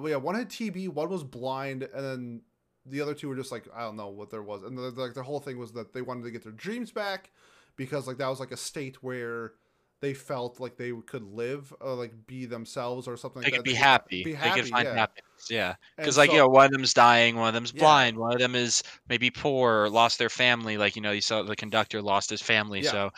[0.03, 2.43] yeah, one had TB, one was blind, and then
[2.87, 5.15] the other two were just like I don't know what there was, and the, like
[5.15, 7.31] the whole thing was that they wanted to get their dreams back
[7.77, 9.53] because like that was like a state where
[10.01, 13.65] they felt like they could live or like be themselves or something They like could
[13.65, 13.65] that.
[13.65, 14.23] be could happy.
[14.23, 14.95] Be They could find yeah.
[14.95, 15.47] happiness.
[15.51, 15.75] Yeah.
[16.01, 17.81] Because like you know, one of them's dying, one of them's Yeah.
[17.81, 20.77] blind, one of them is maybe poor, or lost their family.
[20.79, 22.91] Like you know, you saw the conductor lost his family, Yeah.
[22.91, 23.11] so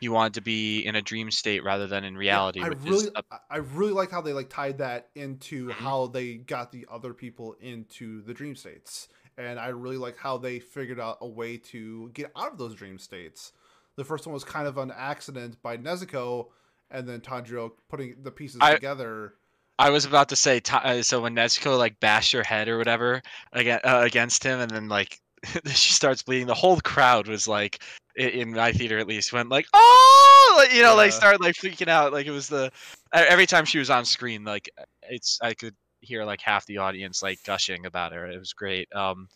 [0.00, 2.62] he wanted to be in a dream state rather than in Yeah, reality.
[2.62, 5.72] I which really, a, I- I really like how they like tied that into Mhm.
[5.72, 10.38] how they got the other people into the dream states, and I really like how
[10.38, 13.52] they figured out a way to get out of those dream states.
[13.96, 16.48] The first one was kind of an accident by Nezuko,
[16.90, 19.34] and then Tanjiro putting the pieces I- together.
[19.78, 23.20] I was about to say, uh, so when Nezuko like bashed her head or whatever
[23.52, 25.20] against uh, against him, and then like
[25.66, 27.82] she starts bleeding, the whole crowd was like,
[28.16, 32.12] in my theater at least, went like, oh, you know, like started like freaking out,
[32.12, 32.70] like it was the
[33.12, 34.68] every time she was on screen, like
[35.02, 38.26] it's I could hear like half the audience like gushing about her.
[38.26, 38.88] It was great.
[38.94, 39.28] Um,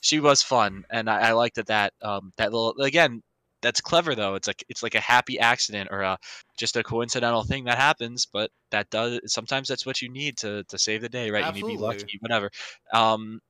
[0.00, 3.22] she was fun, and I, I liked that that um that little again.
[3.60, 4.36] That's clever though.
[4.36, 6.16] It's like it's like a happy accident or a
[6.56, 10.62] just a coincidental thing that happens, but that does sometimes that's what you need to
[10.64, 11.44] to save the day, right?
[11.44, 12.52] You need to be lucky, whatever.
[12.94, 13.40] Um,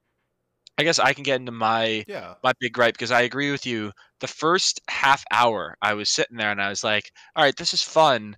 [0.79, 3.67] I guess I can get into my Yeah, my big gripe because I agree with
[3.67, 3.93] you.
[4.21, 7.75] The first half hour, I was sitting there and I was like, "All right, this
[7.75, 8.37] is fun,"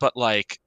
[0.00, 0.58] but like,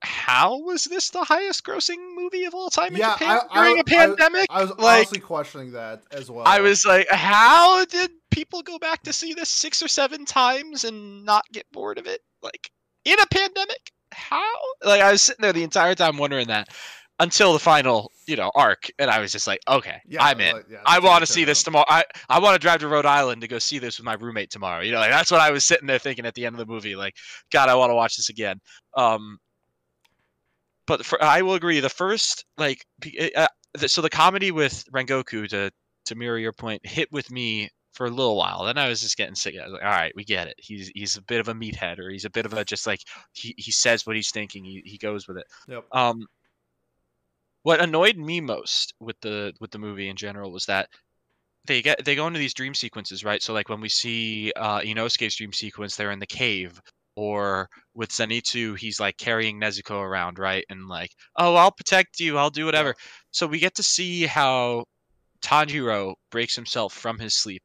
[0.00, 3.54] how was this the highest grossing movie of all time in Yeah, Japan I- I-
[3.64, 4.46] during a I- pandemic?
[4.50, 6.46] I was like, honestly questioning that as well.
[6.46, 10.84] I was like, how did people go back to see this six or seven times
[10.84, 12.20] and not get bored of it?
[12.42, 12.70] Like
[13.04, 13.92] in a pandemic?
[14.12, 14.52] How?
[14.82, 16.68] Like I was sitting there the entire time wondering that
[17.22, 20.56] until the final, you know, arc, and I was just like, okay, yeah, I'm in.
[20.56, 21.84] like, yeah, I want to see this tomorrow.
[21.88, 24.50] I, I want to drive to Rhode Island to go see this with my roommate
[24.50, 24.82] tomorrow.
[24.82, 26.70] You know, like that's what I was sitting there thinking at the end of the
[26.70, 26.96] movie.
[26.96, 27.14] Like,
[27.52, 28.60] God, I want to watch this again.
[28.96, 29.38] Um,
[30.86, 31.78] but for, I will agree.
[31.78, 32.84] The first, like,
[33.36, 33.46] uh,
[33.86, 35.70] so the comedy with Rengoku to
[36.06, 38.64] to mirror your point hit with me for a little while.
[38.64, 39.54] Then I was just getting sick.
[39.56, 40.54] I was like, all right, we get it.
[40.58, 42.98] He's he's a bit of a meathead, or he's a bit of a just like
[43.32, 44.64] he he says what he's thinking.
[44.64, 45.46] He he goes with it.
[45.68, 45.84] Yep.
[45.92, 46.26] Um,
[47.62, 50.88] what annoyed me most with the with the movie in general was that
[51.66, 53.42] they get they go into these dream sequences, right?
[53.42, 56.80] So like when we see uh Inosuke's dream sequence, they're in the cave,
[57.16, 60.64] or with Zenitsu, he's like carrying Nezuko around, right?
[60.70, 62.94] And like, oh, I'll protect you, I'll do whatever.
[63.30, 64.84] So we get to see how
[65.42, 67.62] Tanjiro breaks himself from his sleep,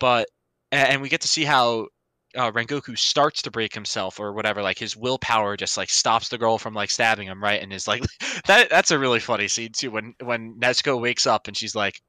[0.00, 0.28] but
[0.72, 1.88] and we get to see how
[2.36, 4.62] uh, Rengoku starts to break himself or whatever.
[4.62, 7.62] Like his willpower just like stops the girl from like stabbing him, right?
[7.62, 8.02] And is like
[8.46, 8.70] that.
[8.70, 9.90] That's a really funny scene too.
[9.90, 12.00] When when Nezuko wakes up and she's like,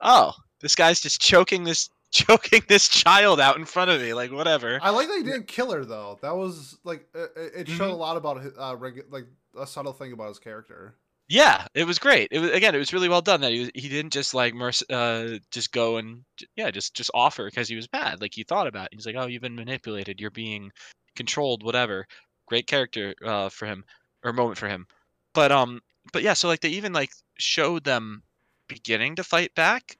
[0.00, 4.32] "Oh, this guy's just choking this choking this child out in front of me, like
[4.32, 6.18] whatever." I like that he didn't kill her though.
[6.22, 7.94] That was like it, it it showed Mhm.
[7.94, 9.26] a lot about his, uh, regu- like
[9.58, 10.94] a subtle thing about his character.
[11.28, 12.28] Yeah, it was great.
[12.32, 13.42] It was again, it was really well done.
[13.42, 16.24] That he was, he didn't just like merc- uh just go and
[16.56, 18.20] yeah, just just offer because he was bad.
[18.22, 18.86] Like he thought about.
[18.86, 18.94] It.
[18.94, 20.20] He's like, oh, you've been manipulated.
[20.20, 20.70] You're being
[21.16, 21.62] controlled.
[21.62, 22.06] Whatever.
[22.46, 23.84] Great character uh for him
[24.24, 24.86] or moment for him.
[25.34, 25.80] But um,
[26.12, 28.22] but yeah, so like they even like showed them
[28.68, 29.98] beginning to fight back,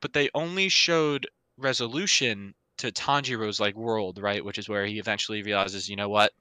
[0.00, 1.26] but they only showed
[1.58, 4.42] resolution to Tanjiro's like world, right?
[4.44, 6.32] Which is where he eventually realizes, you know what?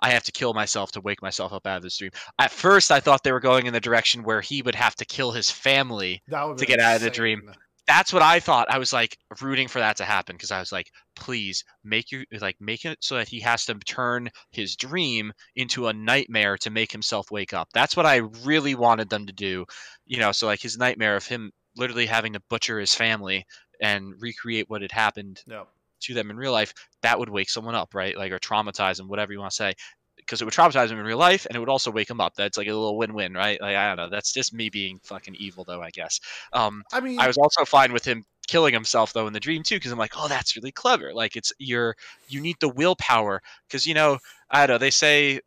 [0.00, 2.10] I have to kill myself to wake myself up out of this dream.
[2.38, 5.04] At first, I thought they were going in the direction where he would have to
[5.04, 6.22] kill his family.
[6.58, 7.50] To get out of the dream.
[7.86, 8.68] That's what I thought.
[8.68, 12.24] I was like rooting for that to happen because I was like, please make you
[12.40, 16.70] like make it so that he has to turn his dream into a nightmare to
[16.70, 17.68] make himself wake up.
[17.72, 19.66] That's what I really wanted them to do.
[20.04, 23.46] You know, so like his nightmare of him literally having to butcher his family
[23.80, 25.68] and recreate what had happened Yep.
[26.00, 28.16] To them in real life, that would wake someone up, right?
[28.16, 29.74] Like or traumatize them, whatever you want to say.
[30.16, 32.34] Because it would traumatize them in real life, and it would also wake them up.
[32.34, 33.60] That's like a little win-win, right?
[33.60, 34.08] Like I don't know.
[34.08, 35.82] That's just me being fucking evil, though.
[35.82, 36.20] I guess.
[36.52, 39.62] Um, I mean, I was also fine with him killing himself though in the dream
[39.62, 41.12] too, because I'm like, oh, that's really clever.
[41.14, 41.96] Like it's you're
[42.28, 44.18] you need the willpower, because you know
[44.50, 44.78] I don't know.
[44.78, 45.40] They say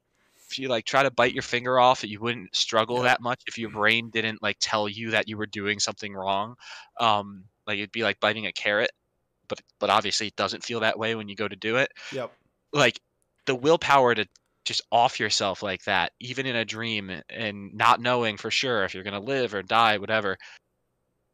[0.49, 3.03] if you like try to bite your finger off, you wouldn't struggle Yeah.
[3.03, 6.55] that much if your brain didn't like tell you that you were doing something wrong.
[6.99, 8.91] Um, like it'd be like biting a carrot,
[9.49, 11.91] but but obviously it doesn't feel that way when you go to do it.
[12.13, 12.31] yep.
[12.71, 12.99] Like
[13.45, 14.25] the willpower to
[14.65, 18.93] just off yourself like that, even in a dream, and not knowing for sure if
[18.93, 20.37] you're gonna live or die, whatever.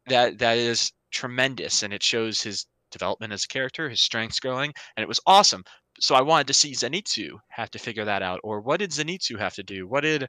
[0.06, 4.72] That that is tremendous, and it shows his development as a character, his strengths growing,
[4.96, 5.64] and it was awesome.
[6.00, 9.38] So I wanted to see Zenitsu have to figure that out, or what did Zenitsu
[9.38, 9.86] have to do?
[9.86, 10.28] What did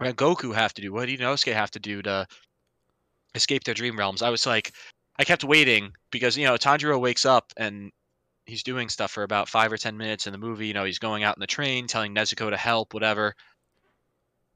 [0.00, 0.92] Goku have to do?
[0.92, 2.26] What did Inosuke have to do to
[3.34, 4.22] escape their dream realms?
[4.22, 4.72] I was like,
[5.22, 7.92] I kept waiting because you know Tanjiro wakes up and
[8.44, 10.66] he's doing stuff for about five or ten minutes in the movie.
[10.66, 13.36] You know, he's going out in the train, telling Nezuko to help, whatever.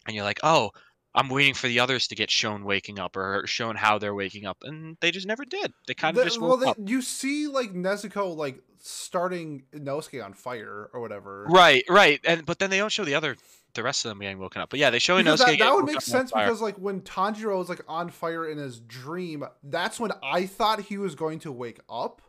[0.09, 0.73] And you're like, oh,
[1.17, 4.45] I'm waiting for the others to get shown waking up or shown how they're waking
[4.45, 5.73] up, and they just never did.
[5.89, 6.77] They kind of The- just well, woke they, up.
[6.85, 11.47] you see like Nezuko like starting Inosuke on fire or whatever.
[11.49, 13.37] Right, right, and but then they don't show the other,
[13.75, 14.71] the rest of them getting woken up.
[14.71, 15.47] But yeah, they show Because Inosuke.
[15.47, 18.79] that, that would make sense because like when Tanjiro was like on fire in his
[18.81, 22.21] dream, that's when I thought he was going to wake up,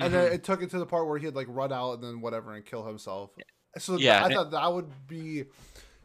[0.00, 0.34] and then Mhm.
[0.34, 2.52] it took it to the part where he had like run out and then whatever
[2.54, 3.30] and kill himself.
[3.78, 5.44] So Yeah, I thought that would be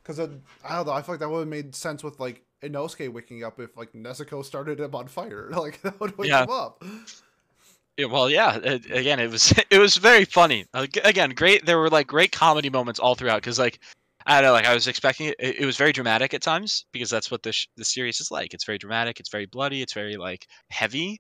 [0.04, 0.92] because I don't know.
[0.94, 3.94] I feel like that would have made sense with like Inosuke waking up if like
[3.94, 5.50] Nezuko started him on fire.
[5.54, 6.44] Like that would wake Yeah.
[6.44, 6.84] him up.
[7.98, 8.58] Yeah, well, yeah.
[8.58, 10.66] It, again, it was it was very funny.
[10.74, 11.66] Again, great.
[11.66, 13.80] There were like great comedy moments all throughout because like
[14.26, 15.36] I don't know, like I was expecting it.
[15.40, 18.32] It, it was very dramatic at times because that's what the sh- the series is
[18.32, 18.54] like.
[18.54, 19.20] It's very dramatic.
[19.20, 19.82] It's very bloody.
[19.82, 21.20] It's very like heavy.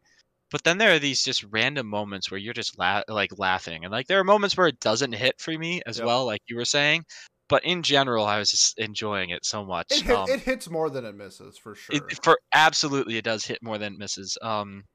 [0.51, 3.91] But then there are these just random moments where you're just la- like laughing, and
[3.91, 6.07] like there are moments where it doesn't hit for me as Yep.
[6.07, 7.03] well, like you were saying.
[7.49, 9.87] But in general, I was just enjoying it so much.
[9.91, 11.95] It, hit, Um, it hits more than it misses for sure.
[11.97, 14.37] it, for absolutely, it does hit more than it misses.
[14.41, 14.85] Um,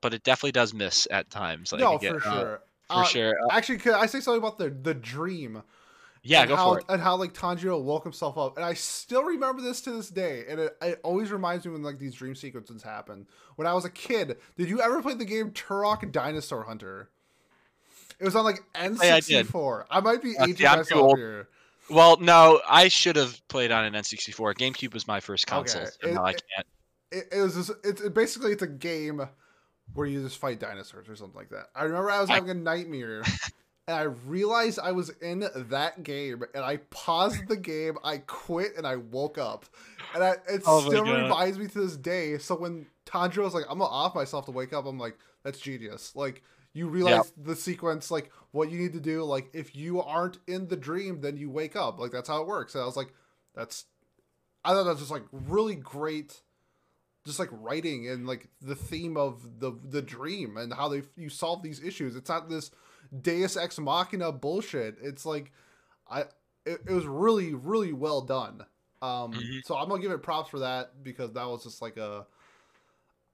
[0.00, 1.72] but it definitely does miss at times.
[1.72, 2.60] Like, no, again, for uh, sure.
[2.88, 3.34] for Uh, sure.
[3.44, 5.62] Uh, Actually, could I say something about the the dream?
[6.24, 6.84] yeah, go how, for it.
[6.88, 10.44] And how like Tanjiro woke himself up, and I still remember this to this day,
[10.48, 13.26] and it, it always reminds me when like these dream sequences happen.
[13.56, 17.08] When I was a kid, did you ever play the game Turok Dinosaur Hunter?
[18.20, 19.86] It was on like N64.
[19.90, 21.18] I, might be Uh, aging myself old.
[21.18, 21.48] here.
[21.90, 24.54] Well, no, I should have played on an N64.
[24.54, 26.66] GameCube was my first console, Okay, so it- no, I can't.
[27.10, 29.20] It, it was just, it's it, basically it's a game
[29.92, 31.66] where you just fight dinosaurs or something like that.
[31.74, 33.22] I remember I was I- having a nightmare.
[33.88, 37.98] And I realized I was in that game, and I paused the game.
[38.04, 39.66] I quit, and I woke up,
[40.14, 41.22] and I, it Oh still God.
[41.24, 42.38] reminds me to this day.
[42.38, 45.58] So when Tanjiro was like, "I'm gonna off myself to wake up," I'm like, "That's
[45.58, 49.24] genius!" Like you realize the sequence, like what you need to do.
[49.24, 51.98] Like if you aren't in the dream, then you wake up.
[51.98, 52.74] Like that's how it works.
[52.74, 53.12] And I was like,
[53.54, 53.84] "That's,"
[54.64, 56.42] I thought that was just like really great
[57.24, 61.28] just like writing and like the theme of the the dream and how they you
[61.28, 62.16] solve these issues.
[62.16, 62.70] It's not this
[63.20, 64.96] Deus ex machina bullshit.
[65.00, 65.52] It's like
[66.10, 66.22] I
[66.66, 68.64] it, it was really really well done.
[69.00, 69.64] Um, Mhm.
[69.64, 72.26] so I'm gonna give it props for that because that was just like a.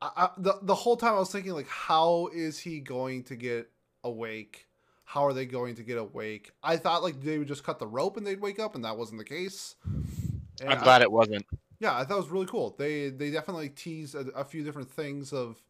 [0.01, 3.37] I, I, the the whole time I was thinking like, how is he going to
[3.37, 3.71] get
[4.05, 4.67] awake?
[5.05, 6.53] How are they going to get awake?
[6.63, 8.97] I thought like they would just cut the rope and they'd wake up, and that
[8.97, 9.75] wasn't the case.
[10.61, 11.47] And I'm I- glad it wasn't.
[11.81, 12.75] yeah, I thought it was really cool.
[12.79, 15.63] They they definitely teased a, a few different things of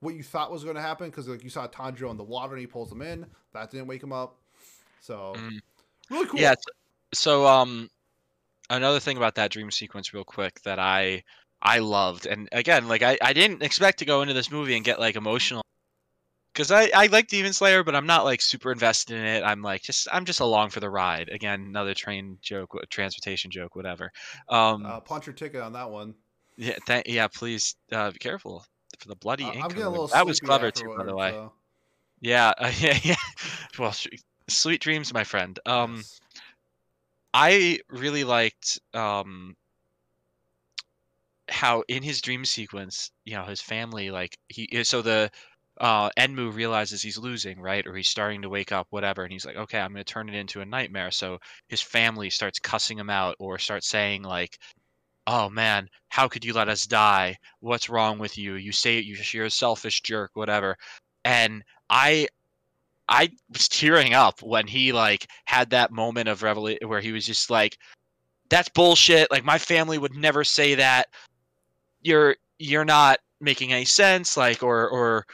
[0.00, 2.52] what you thought was going to happen because like you saw Tanjiro in the water
[2.54, 3.26] and he pulls them in.
[3.52, 4.36] That didn't wake him up.
[5.00, 5.60] So Mm.
[6.10, 6.40] really cool.
[6.40, 6.54] Yeah.
[7.12, 7.90] So, um,
[8.70, 11.22] another thing about that dream sequence, real quick, that I
[11.62, 14.84] I loved, and again, like I, I didn't expect to go into this movie and
[14.84, 15.62] get like emotional,
[16.54, 19.42] because I I like Demon Slayer, but I'm not like super invested in it.
[19.44, 21.28] I'm like just I'm just along for the ride.
[21.28, 24.10] Again, another train joke, transportation joke, whatever.
[24.48, 26.14] Um, Uh, punch your ticket on that one.
[26.56, 27.28] yeah, th- yeah.
[27.28, 28.64] Please uh, be careful
[28.98, 29.64] for the bloody Uh, ink.
[29.64, 30.06] I'm getting a little.
[30.08, 31.30] that was clever too, by the way.
[31.30, 31.52] so,
[32.20, 33.14] Yeah, uh, yeah, yeah.
[33.78, 34.08] Well, sh-
[34.48, 35.58] sweet dreams, my friend.
[35.66, 35.96] Um.
[35.98, 36.20] yes.
[37.32, 39.56] I really liked um
[41.50, 45.30] how in his dream sequence, you know, his family like he so the
[45.80, 47.86] uh Enmu realizes he's losing, right?
[47.86, 50.34] Or he's starting to wake up, whatever, and he's like, Okay, I'm gonna turn it
[50.34, 51.10] into a nightmare.
[51.10, 54.58] So his family starts cussing him out or starts saying like
[55.26, 57.36] Oh man, how could you let us die?
[57.60, 58.54] What's wrong with you?
[58.56, 60.76] You say you- you're a selfish jerk, whatever.
[61.24, 62.28] And I
[63.08, 67.26] I was tearing up when he like had that moment of revelation where he was
[67.26, 67.76] just like,
[68.50, 69.30] "That's bullshit.
[69.30, 71.08] Like my family would never say that.
[72.02, 74.36] You're you're not making any sense.
[74.36, 75.26] Like or or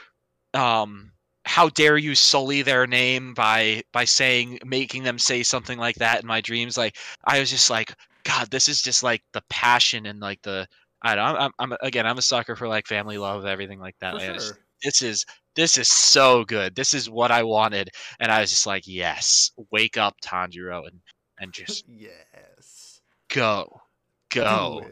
[0.53, 1.11] um,
[1.45, 6.21] how dare you sully their name by by saying making them say something like that
[6.21, 6.77] in my dreams?
[6.77, 10.67] Like I was just like, God, this is just like the passion and like the
[11.01, 11.37] I don't.
[11.37, 14.15] I'm, I'm again, I'm a sucker for like family love, everything like that.
[14.15, 15.25] Like, I just- this is
[15.55, 16.75] this is so good.
[16.75, 20.99] This is what I wanted, and I was just like, yes, wake up, Tanjiro, and
[21.39, 23.01] and just yes.
[23.29, 23.81] go,
[24.29, 24.85] go,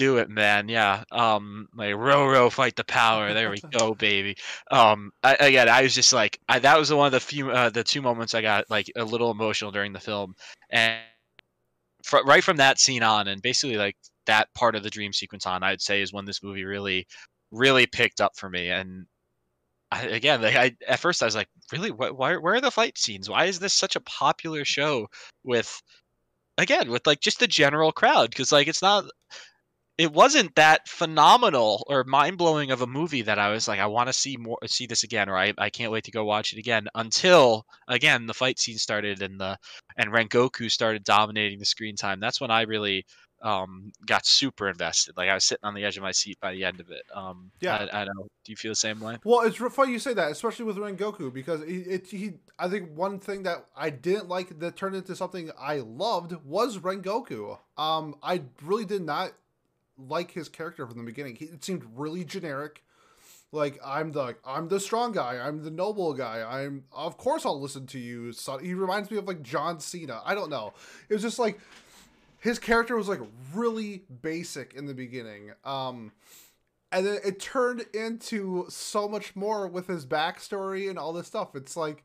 [0.00, 0.30] Do it.
[0.30, 0.70] man.
[0.70, 3.34] Yeah, um, like row row, fight the power.
[3.34, 4.34] There we go, baby.
[4.70, 7.68] Um, I, again, I was just like, I, that was one of the few, uh,
[7.68, 10.34] the two moments I got like a little emotional during the film,
[10.70, 11.02] and
[12.02, 13.94] fr- right from that scene on, and basically like
[14.24, 17.06] that part of the dream sequence on, I'd say is when this movie really,
[17.50, 18.70] really picked up for me.
[18.70, 19.04] And
[19.92, 22.70] I, again, like I at first I was like, really, what, why, where are the
[22.70, 23.28] fight scenes?
[23.28, 25.08] Why is this such a popular show
[25.44, 25.82] with,
[26.56, 28.30] again, with like just the general crowd?
[28.30, 29.04] Because like it's not
[30.00, 33.86] it wasn't that phenomenal or mind blowing of a movie that I was like, I
[33.86, 36.54] want to see more, see this again, or I, I can't wait to go watch
[36.54, 36.88] it again.
[36.94, 39.58] Until again, the fight scene started and the
[39.98, 42.18] and Rengoku started dominating the screen time.
[42.18, 43.04] That's when I really
[43.42, 45.18] um, got super invested.
[45.18, 47.02] Like I was sitting on the edge of my seat by the end of it.
[47.14, 47.76] Um, Yeah.
[47.92, 48.28] I, I don't know.
[48.44, 49.18] Do you feel the same way?
[49.22, 52.32] Well, it's funny you say that, especially with Rengoku, because it, it he.
[52.58, 56.78] I think one thing that I didn't like that turned into something I loved was
[56.78, 57.58] Rengoku.
[57.76, 59.32] Um, I really did not
[60.08, 61.36] like his character from the beginning.
[61.36, 62.82] He, it seemed really generic.
[63.52, 65.38] Like I'm the I'm the strong guy.
[65.38, 66.44] I'm the noble guy.
[66.48, 68.32] I'm of course I'll listen to you.
[68.32, 68.64] Son.
[68.64, 70.20] He reminds me of like John Cena.
[70.24, 70.72] I don't know.
[71.08, 71.58] It was just like
[72.38, 73.20] his character was like
[73.54, 75.52] really basic in the beginning.
[75.64, 76.12] Um,
[76.92, 81.54] and then it turned into so much more with his backstory and all this stuff.
[81.54, 82.04] It's like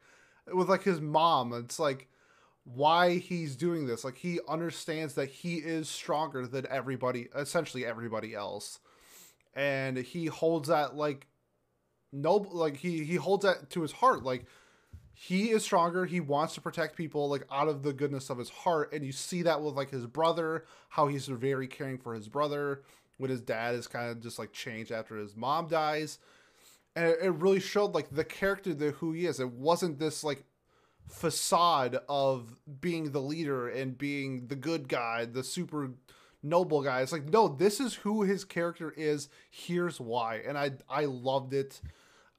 [0.52, 1.54] with like his mom.
[1.54, 2.08] It's like
[2.66, 4.04] why he's doing this.
[4.04, 8.80] Like he understands that he is stronger than everybody, essentially everybody else,
[9.54, 11.28] and he holds that like
[12.12, 12.52] noble.
[12.52, 14.24] Like he he holds that to his heart.
[14.24, 14.46] Like
[15.14, 16.06] he is stronger.
[16.06, 19.12] He wants to protect people like out of the goodness of his heart, and you
[19.12, 22.82] see that with like his brother, how he's very caring for his brother.
[23.18, 26.20] When his dad is kind of just like changed after his mom dies,
[26.98, 29.40] and it, it really showed like the character that who he is.
[29.40, 30.44] It wasn't this like
[31.08, 35.92] facade of being the leader and being the good guy, the super
[36.44, 37.02] noble guy.
[37.02, 39.30] It's like no, this is who his character is.
[39.50, 41.82] Here's why, and I I loved it.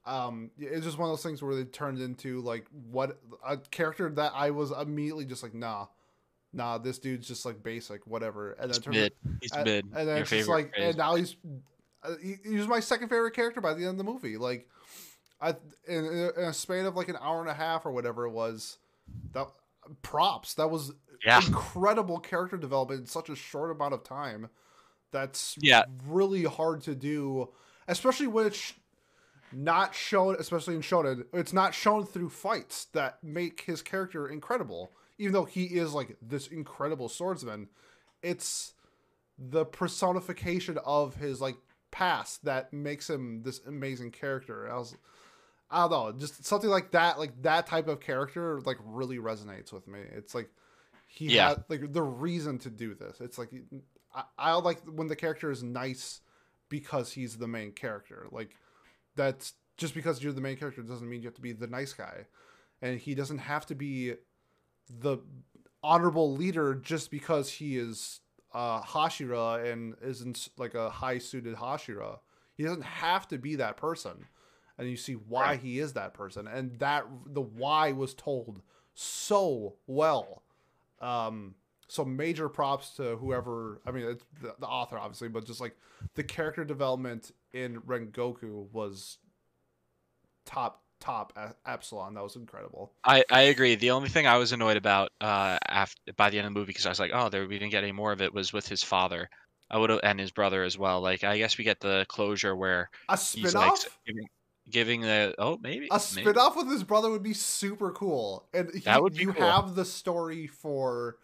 [0.05, 4.09] Um, it's just one of those things where they turned into like what a character
[4.11, 5.87] that I was immediately just like nah,
[6.53, 8.53] nah, this dude's just like basic, whatever.
[8.53, 9.13] And then He's mid.
[9.41, 9.85] He's and, mid.
[9.85, 10.87] and then Your it's just like, phrase.
[10.89, 11.35] and now he's
[12.03, 14.37] uh, he, he was my second favorite character by the end of the movie.
[14.37, 14.69] Like,
[15.39, 15.49] I
[15.87, 18.77] in, in a span of like an hour and a half or whatever it was,
[19.33, 19.47] that
[20.01, 20.55] props.
[20.55, 20.91] That was
[21.25, 21.45] yeah.
[21.45, 24.49] incredible character development in such a short amount of time.
[25.11, 25.83] That's Yeah.
[26.07, 27.49] really hard to do,
[27.87, 28.73] especially when it's
[29.53, 31.25] not shown, especially in Shonen.
[31.33, 34.91] It's not shown through fights that make his character incredible.
[35.17, 37.69] Even though he is like this incredible swordsman,
[38.21, 38.73] it's
[39.37, 41.57] the personification of his like
[41.91, 44.69] past that makes him this amazing character.
[44.69, 44.95] I was,
[45.69, 49.73] I don't know, just something like that, like that type of character, like really resonates
[49.73, 49.99] with me.
[50.15, 50.49] It's like
[51.07, 51.49] he Yeah.
[51.49, 53.19] had like the reason to do this.
[53.21, 53.49] It's like
[54.13, 56.21] I, I like when the character is nice
[56.69, 58.27] because he's the main character.
[58.31, 58.55] Like
[59.15, 61.93] that's just because you're the main character doesn't mean you have to be the nice
[61.93, 62.25] guy,
[62.81, 64.13] and he doesn't have to be
[64.89, 65.17] the
[65.83, 68.21] honorable leader just because he is
[68.53, 72.19] uh, Hashira and isn't like a high suited Hashira.
[72.55, 74.27] He doesn't have to be that person,
[74.77, 75.57] and you see why Right.
[75.57, 78.61] he is that person, and that the why was told
[78.93, 80.43] so well.
[81.01, 81.55] Um,
[81.87, 83.81] so major props to whoever.
[83.85, 85.77] I mean, it's the, the author obviously, but just like
[86.15, 89.17] the character development in Rengoku was
[90.45, 91.33] top top
[91.65, 92.13] epsilon.
[92.15, 92.93] That was incredible.
[93.03, 93.75] I, I agree.
[93.75, 96.67] The only thing I was annoyed about uh after by the end of the movie
[96.69, 98.67] because I was like, oh, there we didn't get any more of it was with
[98.67, 99.29] his father.
[99.69, 101.01] I would have and his brother as well.
[101.01, 103.55] Like I guess we get the closure where A he's spinoff.
[103.55, 103.87] like s-
[104.69, 106.33] giving, the oh maybe a maybe.
[106.33, 109.45] spinoff with his brother would be super cool, and he, That would be you cool.
[109.45, 111.17] have the story for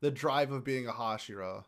[0.00, 1.64] the drive of being a Hashira.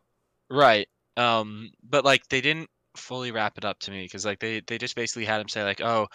[0.50, 0.88] Right.
[1.16, 4.78] Um, but like they didn't fully wrap it up to me because like they they
[4.78, 6.08] just basically had him say like, oh,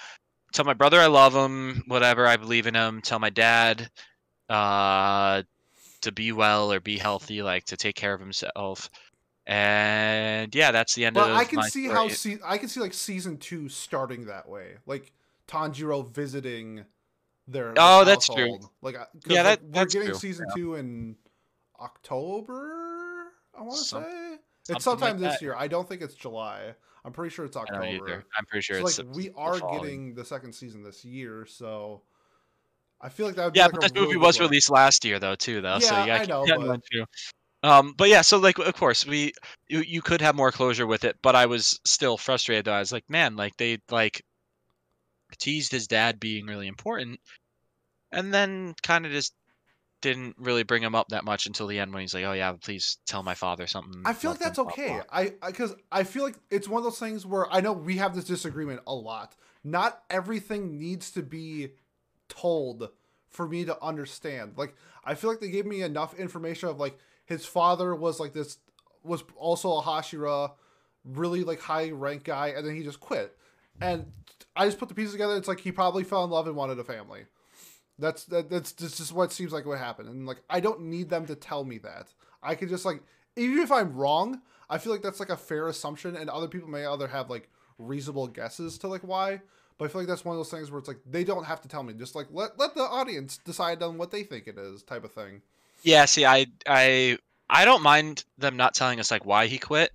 [0.54, 3.02] tell my brother I love him, whatever, I believe in him.
[3.02, 3.90] Tell my dad,
[4.50, 5.44] uh,
[6.02, 8.90] to be well or be healthy, like to take care of himself.
[9.50, 11.24] And yeah, that's the end of.
[11.26, 11.96] But I can see story.
[11.96, 15.14] how se- I can see like season two starting that way, like
[15.48, 16.84] Tanjiro visiting
[17.48, 17.74] their.
[17.78, 18.60] Oh, their that's true.
[18.82, 20.18] Like, uh, 'cause, Yeah, like, that- we're that's getting true.
[20.20, 21.16] season two in
[21.80, 23.32] October.
[23.58, 24.38] I want to Some- say
[24.70, 25.42] it's sometime like this that.
[25.42, 25.56] year.
[25.56, 26.76] I don't think it's July.
[27.06, 28.26] I'm pretty sure it's October.
[28.38, 29.82] I'm pretty sure So, it's like the- we are following.
[29.82, 32.02] getting the second season this year, so
[33.00, 35.06] I feel like that would Yeah, like but a this movie really was released last
[35.06, 35.80] year though too though.
[35.80, 37.10] so Yeah, I know, keep that in but-.
[37.64, 39.34] Um, but yeah, so like of course we
[39.68, 42.74] you, you could have more closure with it, but I was still frustrated though.
[42.74, 44.24] I was like, man, like they like
[45.40, 47.20] teased his dad being really important,
[48.12, 49.34] and then kind of just
[50.02, 52.52] didn't really bring him up that much until the end when he's like, oh yeah,
[52.54, 54.04] please tell my father something.
[54.06, 54.90] I feel like that's okay.
[54.90, 57.98] blah." I because I, feel like it's one of those things where I know we
[57.98, 59.36] have this disagreement a lot.
[59.64, 61.70] Not everything needs to be
[62.30, 62.90] told
[63.30, 64.54] for me to understand.
[64.58, 66.98] Like I feel like they gave me enough information of like
[67.28, 68.58] his father was like this
[69.04, 70.54] was also a Hashira,
[71.04, 73.38] really like high rank guy, and then he just quit.
[73.80, 74.12] And
[74.56, 75.36] I just put the pieces together.
[75.36, 77.26] It's like he probably fell in love and wanted a family.
[78.00, 80.10] That's that, that's that's just what seems like what happened.
[80.10, 82.08] And like I don't need them to tell me that.
[82.42, 83.02] I could just like
[83.36, 86.70] even if I'm wrong, I feel like that's like a fair assumption, and other people
[86.70, 89.42] may other have like reasonable guesses to like why.
[89.78, 91.62] But I feel like that's one of those things where it's like they don't have
[91.62, 91.94] to tell me.
[91.94, 95.12] Just like let let the audience decide on what they think it is, type of
[95.12, 95.42] thing.
[95.84, 97.18] Yeah, see, I I
[97.50, 99.92] I don't mind them not telling us like why he quit,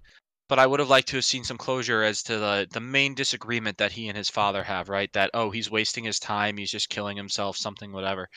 [0.49, 3.14] but I would have liked to have seen some closure as to the the main
[3.14, 5.12] disagreement that he and his father have, right?
[5.12, 8.28] That oh, he's wasting his time, he's just killing himself, something whatever.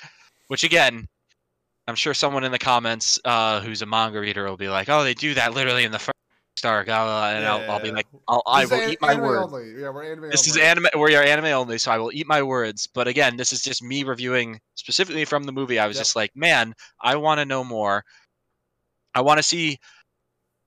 [0.48, 1.08] Which again,
[1.88, 5.04] I'm sure someone in the comments uh, who's a manga reader will be like, "Oh,
[5.04, 6.00] they do that literally in the
[6.56, 9.52] first arc," uh, and I'll, I'll be like, I'll, I will is eat my words.
[9.78, 10.88] Yeah, we're anime This is anime.
[10.98, 12.88] We are anime only, so I will eat my words.
[12.88, 15.80] But again, this is just me reviewing specifically from the movie.
[15.80, 16.02] I was Yep.
[16.02, 18.04] just like, man, I want to know more.
[19.14, 19.80] I want to see.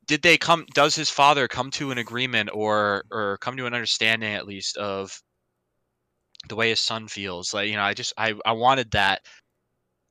[0.07, 0.67] Did they come?
[0.75, 4.77] Does his father come to an agreement or or come to an understanding at least
[4.77, 5.23] of
[6.49, 7.55] the way his son feels?
[7.55, 9.23] Like you know, I just I I wanted that.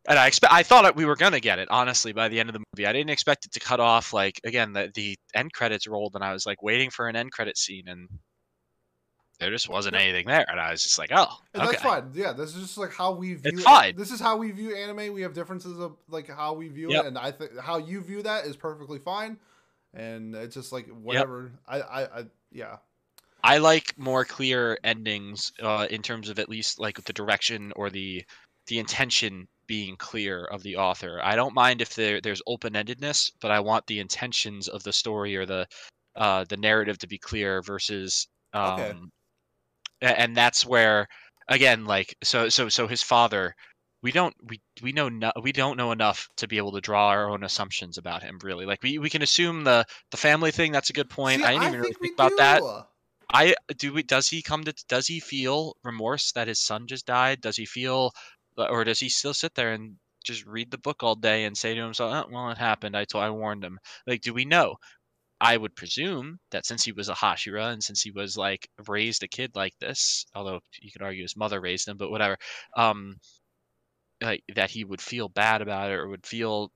[0.07, 2.53] And I expect I thought we were gonna get it honestly by the end of
[2.53, 2.87] the movie.
[2.87, 6.23] I didn't expect it to cut off like again the the end credits rolled and
[6.23, 8.07] I was like waiting for an end credit scene and
[9.39, 10.03] there just wasn't Yep.
[10.03, 11.71] anything there, and I was just like, oh, And okay.
[11.73, 12.09] that's fine.
[12.15, 13.51] Yeah, this is just like how we view.
[13.53, 13.95] It's fine.
[13.95, 15.13] This is how we view anime.
[15.13, 17.03] We have differences of like how we view Yep.
[17.03, 19.37] it, and I think how you view that is perfectly fine.
[19.93, 21.51] And it's just like whatever.
[21.67, 22.77] I, I, I, yeah.
[23.43, 27.89] I like more clear endings uh, in terms of at least like the direction or
[27.89, 28.23] the
[28.67, 31.19] the intention being clear of the author.
[31.23, 34.93] I don't mind if there there's open endedness, but I want the intentions of the
[34.93, 35.67] story or the
[36.15, 39.09] uh, the narrative to be clear versus um,
[40.01, 40.13] Okay.
[40.19, 41.07] and that's where
[41.47, 43.55] again like so so so his father
[44.03, 47.07] we don't we we know no, we don't know enough to be able to draw
[47.09, 50.71] our own assumptions about him really like we, we can assume the the family thing
[50.71, 52.61] that's a good point See, i didn't even really think we think about that.
[53.29, 53.93] I do.
[53.93, 54.73] We, does he come to?
[54.87, 57.41] Does he feel remorse that his son just died?
[57.41, 58.13] Does he feel,
[58.57, 61.73] or does he still sit there and just read the book all day and say
[61.75, 62.97] to himself, oh, "Well, it happened.
[62.97, 64.77] I told, I warned him." Like, do we know?
[65.41, 69.23] I would presume that since he was a Hashira and since he was like raised
[69.23, 72.37] a kid like this, although you could argue his mother raised him, but whatever,
[72.75, 73.17] um,
[74.21, 76.71] like that he would feel bad about it or would feel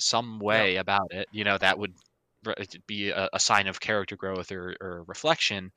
[0.00, 1.28] some way about it.
[1.32, 1.94] You know, that would
[2.86, 5.72] be a, a sign of character growth or, or reflection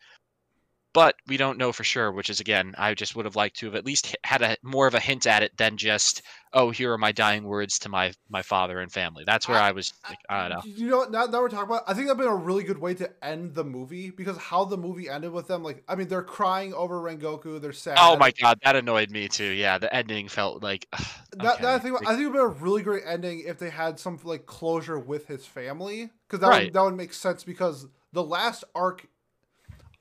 [0.93, 3.65] but we don't know for sure which is again i just would have liked to
[3.67, 6.21] have at least had a more of a hint at it than just
[6.53, 9.71] oh here are my dying words to my my father and family that's where i,
[9.71, 11.83] was like i don't know You know, what, now, now we're talking about.
[11.87, 14.77] I think that'd been a really good way to end the movie because how the
[14.77, 17.59] movie ended with them, like, I mean, they're crying over Rengoku.
[17.59, 17.97] They're sad.
[17.97, 20.87] oh my god that annoyed me too yeah the ending felt like
[21.31, 23.57] That, that I okay, think I think it would be a really great ending if
[23.57, 26.65] they had some like closure with his family because that Right.
[26.65, 29.07] would, that would make sense because the last arc.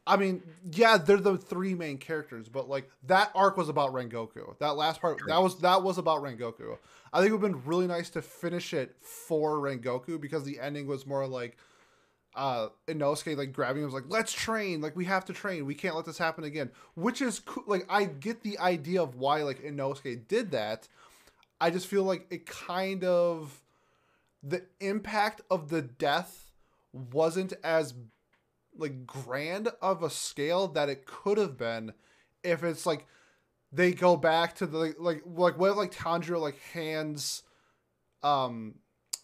[0.07, 0.42] I mean,
[0.72, 4.59] yeah, they're the three main characters, but like that arc was about Rengoku.
[4.59, 6.76] That last part that was that was about Rengoku.
[7.12, 10.59] I think it would have been really nice to finish it for Rengoku because the
[10.59, 11.57] ending was more like
[12.34, 15.74] uh Inosuke like grabbing him was like let's train like we have to train we
[15.74, 19.42] can't let this happen again which is cool like I get the idea of why
[19.42, 20.88] like Inosuke did that
[21.61, 23.62] I just feel like it kind of
[24.42, 26.50] the impact of the death
[26.92, 27.92] wasn't as
[28.77, 31.93] like grand of a scale that it could have been
[32.43, 33.07] if it's like
[33.73, 37.43] they go back to the like like, what if like Tanjiro like hands
[38.23, 38.75] um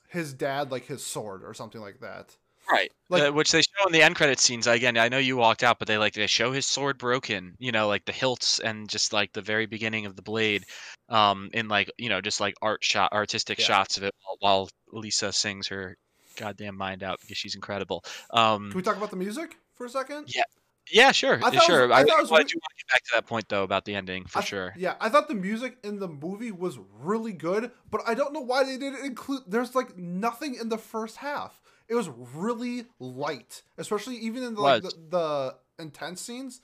[0.09, 2.37] his dad like his sword or something like that.
[2.71, 5.37] right like- uh, which they show in the end credit scenes again i know you
[5.37, 8.59] walked out but they like they show his sword broken you know like the hilts
[8.59, 10.65] and just like the very beginning of the blade
[11.09, 13.65] um in like you know just like art shot artistic Yeah.
[13.67, 15.97] shots of it while, while lisa sings her
[16.39, 19.91] goddamn mind out because she's incredible um Can we talk about the music for a
[19.91, 20.25] second?
[20.35, 20.43] Yeah,
[20.91, 21.93] Yeah, sure, I thought it was- sure.
[21.93, 23.85] I I, thought I, was do want to get back to that point though about
[23.85, 24.73] the ending for I- sure.
[24.77, 28.41] Yeah, I thought the music in the movie was really good, but I don't know
[28.41, 29.43] why they didn't include.
[29.47, 31.61] There's like nothing in the first half.
[31.89, 36.61] It was really light, especially even in the, like, the, the intense scenes.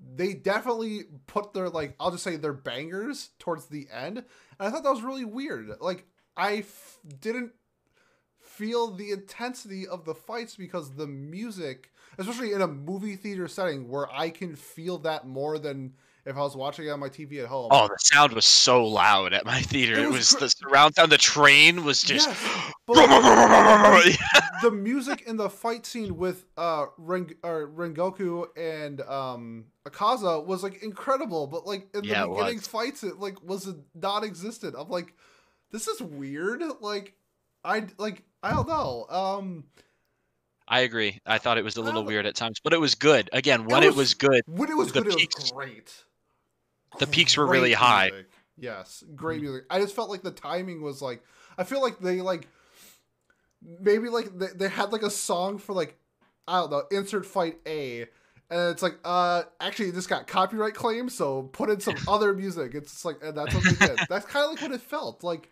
[0.00, 4.24] They definitely put their like I'll just say their bangers towards the end, and
[4.60, 5.68] I thought that was really weird.
[5.80, 6.06] Like
[6.36, 7.52] I f- didn't
[8.58, 13.88] feel the intensity of the fights because the music, especially in a movie theater setting
[13.88, 15.94] where I can feel that more than
[16.26, 17.68] if I was watching it on my TV at home.
[17.70, 19.94] Oh, the sound was so loud at my theater.
[19.94, 21.12] It It was was, gr- the surround sound.
[21.12, 22.28] The train was just.
[22.28, 22.72] Yes,
[24.62, 30.62] the music in the fight scene with uh Ren- or Rengoku and um Akaza was
[30.62, 34.74] like incredible, but like in the beginning fights it like was non-existent.
[34.78, 35.14] I'm like,
[35.70, 36.62] this is weird.
[36.80, 37.14] Like,
[37.64, 39.06] I like I don't know.
[39.08, 39.64] Um,
[40.66, 41.20] I agree.
[41.26, 43.30] I thought it was a little weird at times, but it was good.
[43.32, 46.04] Again, when it was- was good, when it was good, it was great.
[46.98, 48.12] the peaks were really Great high.
[48.56, 49.64] Yes, great music.
[49.70, 51.22] I just felt like the timing was like
[51.56, 52.48] I feel like they like
[53.62, 55.96] maybe like they, they had like a song for like
[56.46, 58.02] I don't know, insert fight A.
[58.50, 62.74] And it's like, uh, actually, this got copyright claims, so put in some other music.
[62.74, 63.98] It's just like, and that's what they did.
[64.08, 65.50] That's kind of like what it felt like.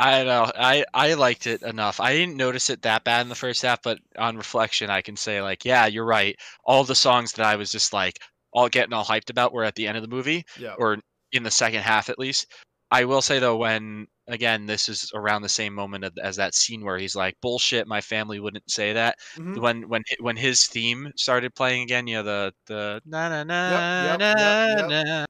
[0.00, 0.50] I know.
[0.54, 1.98] I I liked it enough.
[2.00, 5.16] I didn't notice it that bad in the first half, but on reflection, I can
[5.16, 6.38] say like, yeah, you're right.
[6.64, 8.20] All the songs that I was just like
[8.52, 10.74] all getting all hyped about were at the end of the movie, Yeah.
[10.78, 10.98] or
[11.32, 12.46] in the second half at least.
[12.90, 16.84] I will say though, when again, this is around the same moment as that scene
[16.84, 19.60] where he's like, "Bullshit, my family wouldn't say that." Mhm.
[19.60, 24.16] When when when his theme started playing again, you know the the na na na
[24.16, 24.34] yep, na
[24.76, 25.26] yep, na.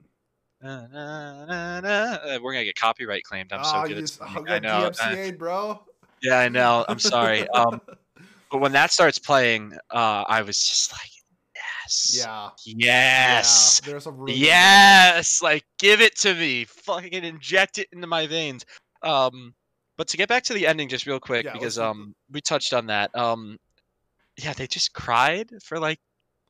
[0.63, 2.13] Na, na, na, na.
[2.25, 3.53] Uh, We're gonna get copyright claimed.
[3.53, 4.91] I'm so Ah, good at just- oh, I know.
[5.01, 5.81] uh, bro.
[6.23, 6.85] yeah, I know.
[6.89, 7.47] I'm sorry.
[7.55, 7.81] Um,
[8.51, 11.11] but when that starts playing, uh, I was just like,
[11.55, 12.49] yes, yeah.
[12.65, 13.91] yes, Yeah.
[13.91, 15.43] There's some really good yes.
[15.43, 16.65] Like, give it to me.
[16.65, 18.65] Fucking inject it into my veins.
[19.03, 19.55] Um,
[19.99, 22.73] but to get back to the ending, just real quick, Yeah, because um, we touched
[22.73, 23.15] on that.
[23.15, 23.59] Um,
[24.39, 25.99] yeah, they just cried for like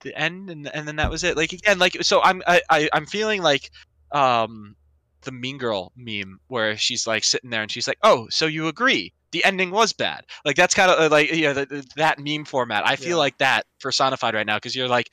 [0.03, 1.37] the end, and and then that was it.
[1.37, 3.71] Like again, like so, I'm I, I I'm feeling like
[4.13, 4.75] um
[5.23, 8.69] the Mean Girl meme where she's like sitting there and she's like, "Oh, so you
[8.69, 9.13] agree?
[9.33, 12.45] The ending was bad." Like that's kind of like you know th- th- that meme
[12.45, 12.87] format.
[12.87, 13.17] I feel Yeah.
[13.17, 15.11] like that personified right now because you're like,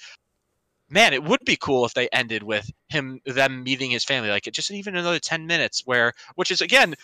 [0.90, 4.44] man, it would be cool if they ended with him them meeting his family, like
[4.44, 6.96] just even another ten minutes where, which is again.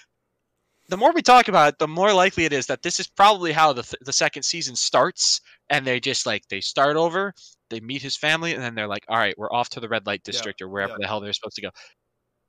[0.89, 3.53] The more we talk about it, the more likely it is that this is probably
[3.53, 5.39] how the, th- the second season starts,
[5.69, 7.33] and they just like they start over,
[7.71, 10.05] they meet his family, and then they're like, "All right, we're off to the red
[10.05, 10.97] light district or wherever yeah.
[10.99, 11.69] the hell they're supposed to go."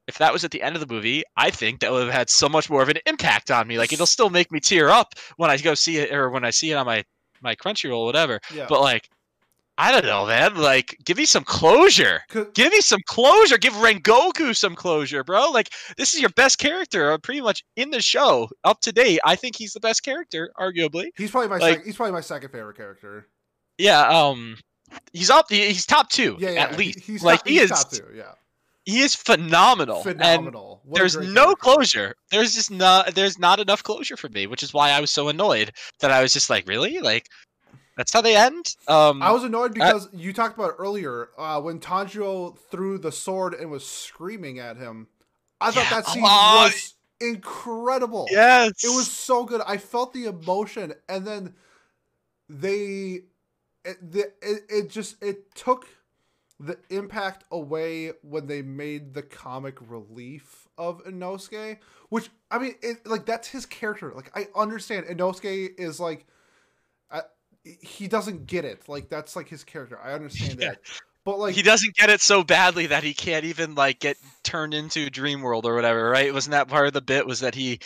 [0.08, 2.28] if that was at the end of the movie, I think that would have had
[2.28, 3.78] so much more of an impact on me.
[3.78, 6.50] Like it'll still make me tear up when I go see it or when I
[6.50, 7.04] see it on my
[7.40, 8.40] my Crunchyroll or whatever.
[8.54, 8.66] Yeah.
[8.68, 9.08] But like,
[9.78, 10.54] I don't know, man.
[10.54, 12.20] Like, give me some closure.
[12.54, 13.58] Give me some closure.
[13.58, 15.50] Give Rengoku some closure, bro.
[15.50, 19.18] Like, this is your best character, uh, pretty much in the show up to date.
[19.24, 21.06] I think he's the best character, arguably.
[21.16, 23.28] He's probably my like- sec- he's probably my second favorite character.
[23.78, 24.06] Yeah.
[24.06, 24.58] Um,
[25.12, 25.46] he's up.
[25.50, 26.62] He's top two Yeah, yeah.
[26.64, 27.00] at he- least.
[27.00, 27.70] he's like top, he he's is.
[27.70, 28.06] top two.
[28.14, 28.32] Yeah.
[28.84, 30.02] He is phenomenal.
[30.02, 30.82] Phenomenal.
[30.92, 32.16] There's no closure.
[32.32, 35.28] There's just not there's not enough closure for me, which is why I was so
[35.28, 35.70] annoyed
[36.00, 36.98] that I was just like, really?
[36.98, 37.28] Like
[37.96, 38.74] that's how they end?
[38.88, 43.54] Um I was annoyed because you talked about earlier uh, when Tanjiro threw the sword
[43.54, 45.06] and was screaming at him.
[45.60, 46.00] I thought Yeah.
[46.00, 48.26] that scene Oh, was incredible.
[48.32, 48.82] Yes.
[48.82, 49.60] It was so good.
[49.64, 51.54] I felt the emotion, and then
[52.48, 53.20] they,
[53.84, 55.86] it, the, it, it just it took
[56.60, 61.78] the impact away when they made the comic relief of Inosuke,
[62.08, 64.12] which I mean, it like that's his character.
[64.14, 66.26] Like I understand Inosuke is like,
[67.10, 67.22] I,
[67.64, 68.88] he doesn't get it.
[68.88, 69.98] Like that's like his character.
[70.02, 70.68] I understand Yeah.
[70.70, 70.78] that,
[71.24, 74.72] but like he doesn't get it so badly that he can't even like get turned
[74.74, 76.32] into Dream World or whatever, right?
[76.32, 77.26] Wasn't that part of the bit?
[77.26, 77.80] Was that he?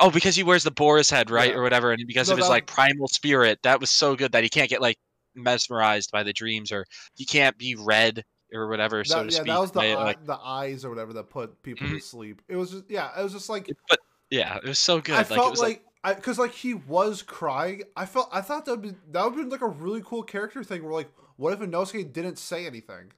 [0.00, 1.56] Oh, because he wears the Boar's head, right, Yeah.
[1.56, 4.32] or whatever, and because No, of his that- like primal spirit, that was so good
[4.32, 4.98] that he can't get like
[5.34, 9.52] mesmerized by the dreams, or he can't be red or whatever, so to yeah, speak.
[9.54, 11.98] that was the eye, like, the eyes or whatever that put people Mhm.
[11.98, 12.42] to sleep.
[12.48, 13.98] It was just yeah, it was just like but
[14.30, 15.14] yeah, it was so good.
[15.14, 17.82] I like, it felt like I because like he was crying.
[17.96, 20.62] I felt I thought that would be that would be like a really cool character
[20.64, 20.82] thing.
[20.82, 23.12] Where like, what if Inosuke didn't say anything?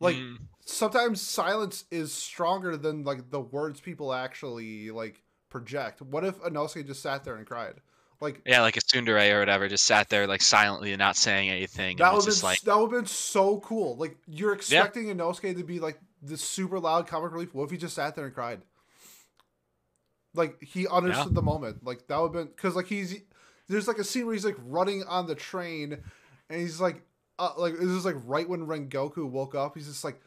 [0.00, 6.00] Like mm, sometimes silence is stronger than like the words people actually like project.
[6.02, 7.74] What if Inosuke just sat there and cried?
[8.20, 11.50] Like Yeah, like a tsundere or whatever, just sat there like silently and not saying
[11.50, 11.98] anything.
[11.98, 13.96] that would been like, that would have been so cool.
[13.96, 17.54] Like you're expecting Inosuke to be like this super loud comic relief.
[17.54, 18.60] What if he just sat there and cried?
[20.34, 21.84] Like he understood the moment.
[21.84, 23.20] Like that would have been because like he's
[23.68, 25.98] there's like a scene where he's like running on the train,
[26.50, 27.02] and he's like
[27.38, 29.76] uh, like this is like right when Rengoku woke up.
[29.76, 30.20] He's just like.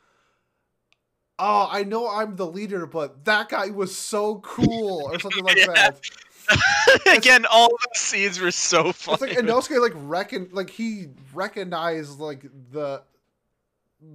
[1.43, 5.57] Oh, I know I'm the leader, but that guy was so cool, or something like
[5.57, 5.65] Yeah.
[5.73, 5.99] that.
[7.07, 9.27] again, all the scenes were so It's funny.
[9.35, 13.03] like Inosuke like reckon like he recognized like the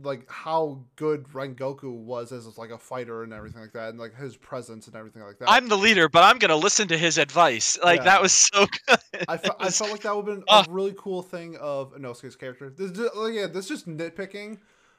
[0.02, 4.16] like how good Rengoku was as like a fighter and everything like that, and like
[4.16, 5.48] his presence and everything like that.
[5.48, 7.78] I'm the leader, but I'm gonna listen to his advice.
[7.84, 8.04] Like Yeah.
[8.04, 8.98] that was so good.
[9.28, 10.64] I, fe- I felt like that would have been Ah.
[10.68, 12.68] a really cool thing of Inosuke's character.
[12.68, 14.58] This, is- like, yeah, this is just nitpicking,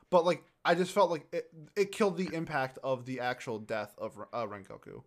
[0.10, 3.94] but like I just felt like it, it killed the impact of the actual death
[3.98, 5.04] of uh, Rengoku.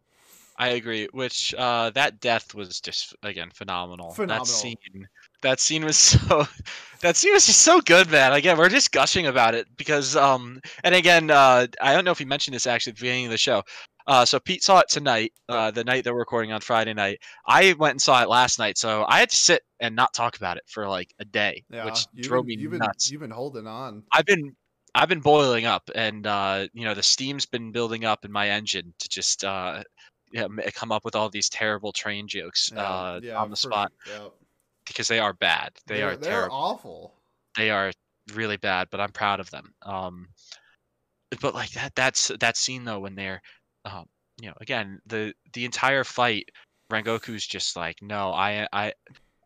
[0.61, 1.09] I agree.
[1.13, 4.11] Which uh, that death was just again phenomenal.
[4.11, 4.45] Phenomenal.
[4.45, 5.09] That scene.
[5.41, 6.47] That scene was so.
[7.01, 8.35] That scene was just so good, man.
[8.35, 12.21] Again, we're just gushing about it because, um, and again, uh, I don't know if
[12.21, 13.63] you mentioned this actually at the beginning of the show.
[14.07, 17.21] Uh, so Pete saw it tonight, uh, the night that we're recording on Friday night.
[17.47, 20.37] I went and saw it last night, so I had to sit and not talk
[20.37, 23.11] about it for like a day, Yeah, which drove been, me you've been, nuts.
[23.11, 24.03] You've been holding on.
[24.13, 24.55] I've been
[24.95, 28.51] I've been boiling up, and uh, you know the steam's been building up in my
[28.51, 29.83] engine to just uh,
[30.33, 33.93] yeah, come up with all these terrible train jokes Yeah, uh, yeah, on the spot
[34.09, 34.29] yeah.
[34.87, 35.73] because they are bad.
[35.87, 37.15] They They're- are they're awful.
[37.57, 37.93] They are
[38.35, 39.75] really bad, but I'm proud of them.
[39.83, 40.29] Um,
[41.41, 43.41] but like that that's that scene though when they're
[43.85, 44.07] um,
[44.41, 46.49] you know, again, the the entire fight,
[46.91, 48.93] Rengoku's just like, no, I I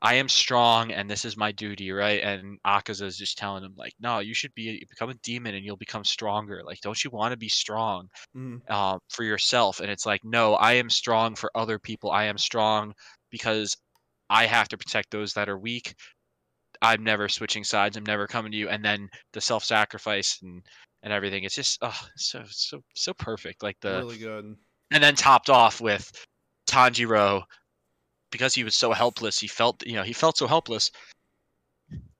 [0.05, 2.23] I am strong and this is my duty, right?
[2.23, 5.65] And Akaza is just telling him like, no, you should be become a demon and
[5.65, 6.63] you'll become stronger.
[6.63, 8.61] Like, don't you want to be strong Mhm.
[8.69, 9.81] uh, for yourself?
[9.81, 12.11] And it's like, no, I am strong for other people.
[12.11, 12.93] I am strong
[13.31, 13.79] because
[14.29, 15.95] I have to protect those that are weak.
[16.83, 17.97] I'm never switching sides.
[17.97, 18.69] I'm never coming to you.
[18.69, 20.63] And then the self-sacrifice and
[21.03, 21.45] and everything.
[21.45, 23.63] It's just oh, so so so perfect.
[23.63, 24.55] Like the really good.
[24.91, 26.11] and then topped off with
[26.67, 27.45] Tanjiro
[28.35, 29.39] because he was so helpless.
[29.39, 30.91] He felt you know he felt so helpless,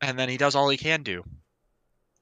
[0.01, 1.25] and then he does all he can do,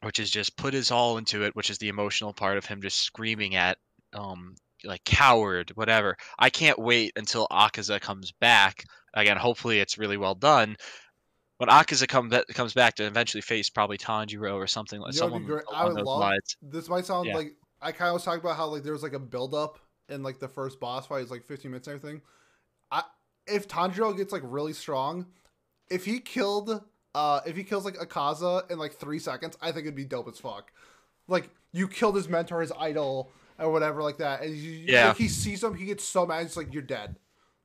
[0.02, 2.80] which is just put his all into it, which is the emotional part of him
[2.80, 3.76] just screaming at
[4.14, 6.16] um like coward whatever.
[6.38, 8.82] I can't wait until Akaza comes back
[9.12, 9.36] again.
[9.36, 10.74] Hopefully it's really well done.
[11.58, 15.26] When Akaza come comes back to eventually face probably Tanjiro or something like You know
[15.26, 15.64] someone great?
[15.70, 16.18] I would love.
[16.18, 16.56] lines.
[16.62, 17.36] This might sound Yeah.
[17.36, 19.78] like I kind of was talking about how like there was like a build up
[20.08, 21.20] in like the first boss fight.
[21.20, 22.22] It's like 15 minutes and everything.
[22.90, 23.02] I
[23.46, 25.26] if Tanjiro gets like really strong,
[25.90, 26.82] if he killed
[27.14, 30.28] uh if he kills like Akaza in like three seconds, I think it'd be dope
[30.28, 30.72] as fuck.
[31.28, 35.08] Like you killed his mentor, his idol, or whatever like that, and you, Yeah.
[35.08, 37.16] like, he sees him, he gets so mad, it's like you're dead.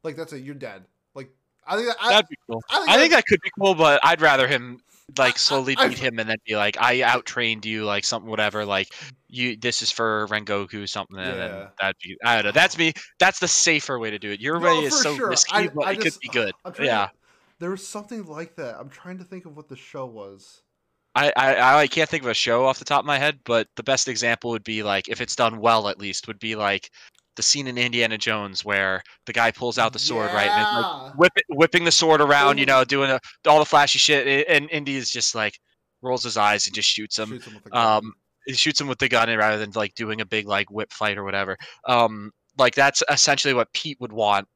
[0.03, 0.85] Like that's it, you're dead.
[1.15, 1.29] Like
[1.65, 2.61] I think that, I, That'd be cool.
[2.69, 4.79] I think, I think that, could be cool, but I'd rather him
[5.17, 8.65] like slowly I- beat him and then be like, "I outtrained you," like something, whatever.
[8.65, 8.89] Like
[9.29, 11.17] you, this is for Rengoku, something.
[11.17, 11.67] And then Yeah.
[11.79, 12.51] that'd be, I don't know.
[12.51, 12.93] That's me.
[13.19, 14.39] That's the safer way to do it.
[14.39, 15.29] Your No, way is so sure.
[15.29, 16.53] risky, I- but I it just- could be good.
[16.79, 17.11] Yeah, to,
[17.59, 18.75] there was something like that.
[18.79, 20.61] I'm trying to think of what the show was.
[21.15, 23.67] I, I, I can't think of a show off the top of my head, but
[23.75, 26.91] the best example would be like, if it's done well, at least, would be like
[27.37, 31.13] the scene in Indiana Jones where the guy pulls out the sword, right, and like
[31.17, 34.97] whip whipping the sword around, you know, doing a, all the flashy shit, and Indy
[34.97, 35.53] is just like
[36.01, 37.29] rolls his eyes and just shoots him.
[37.29, 37.97] Shoots him with a gun.
[38.05, 38.13] um
[38.45, 40.91] he shoots him with the gun and rather than like doing a big like whip
[40.91, 41.55] fight or whatever.
[41.87, 44.47] Um like that's essentially what pete would want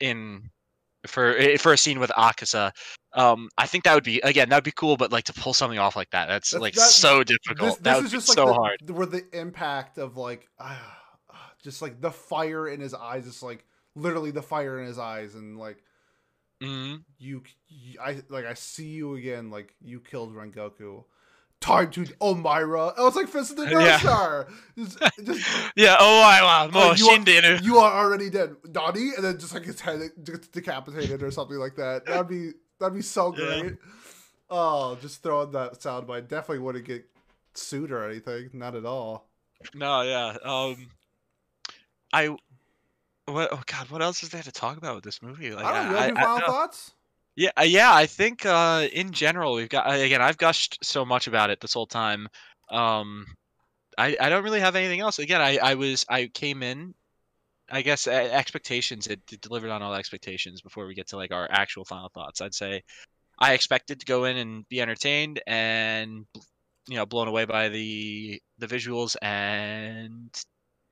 [0.00, 0.50] in
[1.06, 2.70] for eh, for a scene with akaza
[3.12, 5.52] um i think that would be again that would be cool but like to pull
[5.52, 7.72] something off like that that's, That's- like that- so difficult.
[7.72, 8.90] this that would is be just like so the, hard.
[8.90, 10.98] where the impact of like ah,
[11.64, 13.64] just like the fire in his eyes is like
[13.96, 15.82] literally the fire in his eyes and like
[16.62, 21.04] hmm you, you I like I see you again like you killed Rengoku.
[21.60, 22.92] Time to Omira.
[22.98, 23.98] Oh, it's like Fist of the North Yeah.
[23.98, 24.48] Star.
[24.76, 29.12] Just, just yeah oh i wow Oh, more you are- you are already dead, Donnie,
[29.16, 32.04] and then just like his head gets decapitated or something like that.
[32.06, 33.60] That'd be that'd be so Yeah.
[33.60, 33.76] great.
[34.50, 37.06] Oh, just throwing that soundbite definitely wouldn't get
[37.54, 38.50] sued or anything.
[38.52, 39.30] Not at all.
[39.74, 40.90] no yeah um
[42.14, 42.28] i
[43.26, 45.72] what oh god what else is there to talk about with this movie like I
[45.72, 45.90] don't know.
[45.90, 46.92] You have any I- final thoughts?
[47.36, 47.92] Yeah, uh, yeah.
[47.92, 50.22] I think uh, in general we've got again.
[50.22, 52.28] I've gushed so much about it this whole time.
[52.70, 53.26] Um,
[53.98, 55.18] I I don't really have anything else.
[55.18, 56.94] Again, I I was I came in.
[57.70, 59.06] I guess uh, expectations.
[59.08, 60.60] It, it delivered on all expectations.
[60.60, 62.84] Before we get to like our actual final thoughts, I'd say
[63.38, 66.26] I expected to go in and be entertained and
[66.86, 70.30] you know blown away by the the visuals and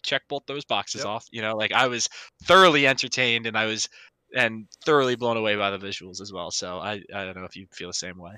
[0.03, 1.07] check both those boxes Yep.
[1.07, 1.26] off.
[1.30, 2.09] You know, like I was
[2.44, 3.88] thoroughly entertained and I was
[4.34, 6.50] and thoroughly blown away by the visuals as well.
[6.50, 8.32] So I I don't know if you feel the same way.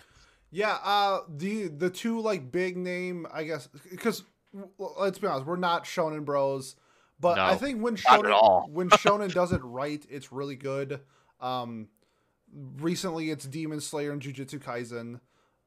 [0.51, 0.79] Yeah.
[0.83, 4.25] Uh, the the two like big name, I guess, because
[4.79, 6.77] let's be honest, we're not Shonen Bros.
[7.21, 8.69] But I think when Shonen all.
[8.71, 11.01] when Shonen does it right, it's really good.
[11.41, 11.89] Um,
[12.53, 15.21] recently it's Demon Slayer and Jujutsu Kaisen.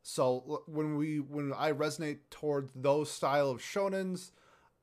[0.04, 4.32] So when we when I resonate toward those style of shonens,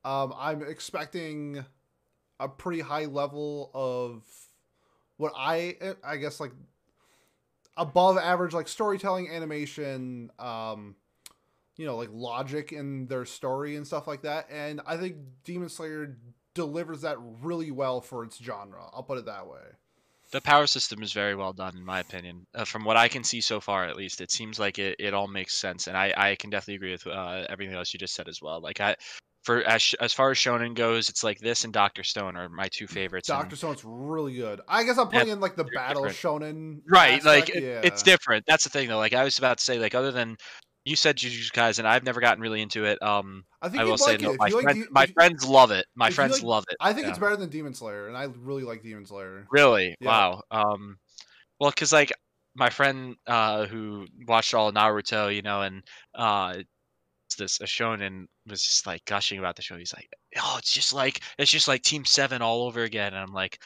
[0.05, 1.65] um, I'm expecting
[2.41, 4.25] a pretty high level of
[5.17, 6.53] what I I guess like
[7.77, 10.97] above average like storytelling, animation, um,
[11.77, 14.49] you know, like logic in their story and stuff like that.
[14.51, 16.17] And I think Demon Slayer
[16.55, 18.85] delivers that really well for its genre.
[18.93, 19.61] I'll put it that way.
[20.31, 22.47] The power system is very well done, in my opinion.
[22.55, 25.15] Uh, from what I can see so far, at least, it seems like it, it
[25.15, 28.15] all makes sense, and I, I can definitely agree with uh, everything else you just
[28.15, 28.61] said as well.
[28.61, 28.97] Like I,
[29.45, 32.69] for as as far as shonen goes, it's like this and Doctor Stone are my
[32.69, 33.29] two favorites.
[33.29, 34.61] and- Doctor Stone's really good.
[34.67, 36.43] I guess I'm putting in like the battle different.
[36.43, 36.81] shonen.
[36.89, 39.65] right like aspect, it- it's different that's the thing though like i was about to
[39.65, 40.37] say like other than
[40.85, 43.97] you said jujutsu kaisen i've never gotten really into it um I think i will
[43.99, 46.77] say like no, my, you like my friends love it my friends like- love it
[46.81, 47.11] I think yeah.
[47.11, 49.47] it's better than Demon Slayer, and I really like Demon Slayer.
[49.51, 50.09] really Yeah.
[50.09, 50.97] wow um
[51.61, 52.13] well because like
[52.57, 55.83] my friend uh who watched all naruto you know and
[56.15, 56.57] uh
[57.35, 60.93] this a shonen was just like gushing about the show he's like oh it's just
[60.93, 63.61] like it's just like team seven all over again and i'm like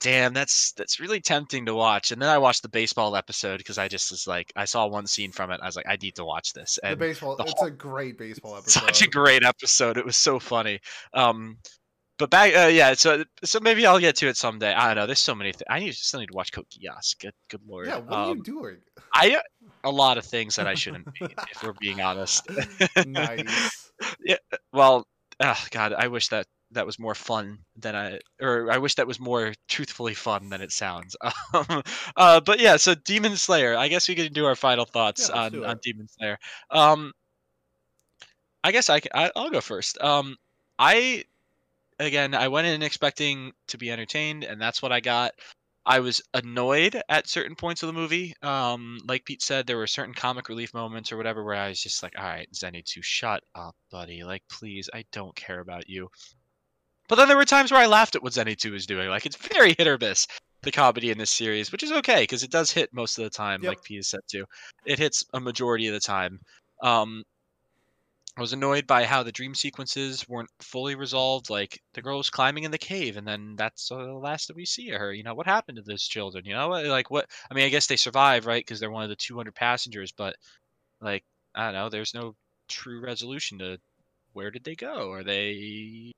[0.00, 3.78] damn that's that's really tempting to watch and then i watched the baseball episode because
[3.78, 6.14] i just was like i saw one scene from it i was like i need
[6.14, 8.80] to watch this The baseball, the it's a great baseball episode.
[8.86, 10.80] such a great episode it was so funny
[11.14, 11.56] um
[12.16, 12.94] but back, uh, yeah.
[12.94, 14.72] So, so maybe I'll get to it someday.
[14.72, 15.06] I don't know.
[15.06, 15.50] There's so many.
[15.50, 15.64] things.
[15.68, 17.18] I need still need to watch Code Geass.
[17.18, 17.88] Good, good lord.
[17.88, 18.76] Yeah, what um, are you doing?
[19.12, 19.40] I
[19.84, 21.20] a lot of things that I shouldn't be,
[21.50, 22.46] if we're being honest.
[23.06, 23.92] nice.
[24.24, 24.36] yeah.
[24.72, 25.06] Well,
[25.40, 29.06] oh, God, I wish that that was more fun than I, or I wish that
[29.06, 31.16] was more truthfully fun than it sounds.
[31.54, 31.82] Um,
[32.16, 33.76] uh, but yeah, so Demon Slayer.
[33.76, 35.78] I guess we can do our final thoughts Yeah, on on.
[35.82, 36.36] Demon Slayer.
[36.70, 37.12] Um,
[38.64, 40.00] I guess I, can, I I'll go first.
[40.02, 40.36] Um,
[40.78, 41.24] I
[42.00, 45.34] again, I went in expecting to be entertained, and that's what I got.
[45.86, 48.34] I was annoyed at certain points of the movie.
[48.42, 51.80] Um, like Pete said, there were certain comic relief moments or whatever where I was
[51.80, 54.24] just like, "All right, Zenny Zenitsu, shut up, buddy.
[54.24, 56.08] Like, please, I don't care about you."
[57.08, 59.08] But then there were times where I laughed at what Zenny Zenitsu was doing.
[59.08, 60.26] Like, it's very hit or miss
[60.62, 63.30] the comedy in this series, which is okay because it does hit most of the
[63.30, 63.62] time.
[63.62, 63.68] Yep.
[63.68, 64.46] Like Pete said too,
[64.86, 66.40] it hits a majority of the time.
[66.82, 67.24] Um,
[68.36, 71.50] I was annoyed by how the dream sequences weren't fully resolved.
[71.50, 74.56] Like the girl was climbing in the cave, and then that's uh, the last that
[74.56, 75.12] we see of her.
[75.12, 76.44] You know what happened to those children?
[76.44, 77.28] You know, what- like what?
[77.50, 78.60] I mean, I guess they survive, right?
[78.64, 80.12] Because they're one of the 200 passengers.
[80.12, 80.36] But
[81.00, 81.24] like,
[81.54, 81.88] I don't know.
[81.90, 82.36] There's no
[82.68, 83.80] true resolution to
[84.32, 85.12] where did they go?
[85.12, 86.12] Are they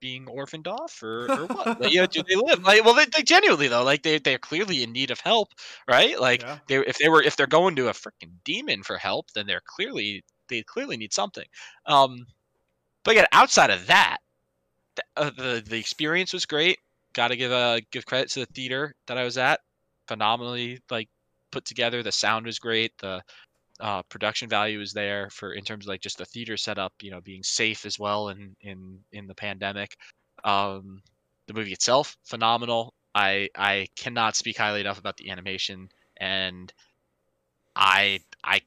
[0.00, 1.68] being orphaned off, or, or what?
[1.78, 2.62] Like, you know, do they live?
[2.62, 5.48] Like, well, they, they genuinely though, like they they're clearly in need of help,
[5.88, 6.18] right?
[6.18, 6.60] Like Yeah.
[6.68, 9.60] they if they were if they're going to a freaking demon for help, then they're
[9.66, 11.46] clearly they clearly need something.
[11.86, 12.26] Um,
[13.04, 14.18] but again, outside of that,
[14.96, 16.78] th- uh, the the experience was great.
[17.14, 19.60] Got to give uh give credit to the theater that I was at.
[20.08, 21.08] Phenomenally like
[21.50, 22.02] put together.
[22.02, 22.92] The sound was great.
[22.98, 23.22] The
[23.80, 26.92] uh, production value is there for in terms of like just the theater setup.
[27.00, 29.96] You know, being safe as well in in in the pandemic.
[30.44, 31.02] Um,
[31.46, 32.94] the movie itself phenomenal.
[33.14, 35.88] I I cannot speak highly enough about the animation
[36.18, 36.72] and
[37.74, 38.60] I I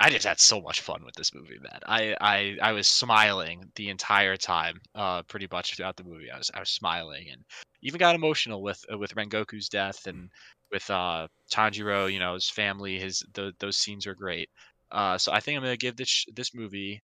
[0.00, 1.78] I just had so much fun with this movie, man.
[1.86, 6.30] I I, I was smiling the entire time, uh, pretty much throughout the movie.
[6.30, 7.44] I was I was smiling and
[7.82, 10.30] even got emotional with uh, with Rengoku's death and
[10.72, 12.12] with uh Tanjiro.
[12.12, 12.98] You know, his family.
[12.98, 14.50] His th- those scenes are great.
[14.90, 17.02] Uh, so I think I'm gonna give this this movie.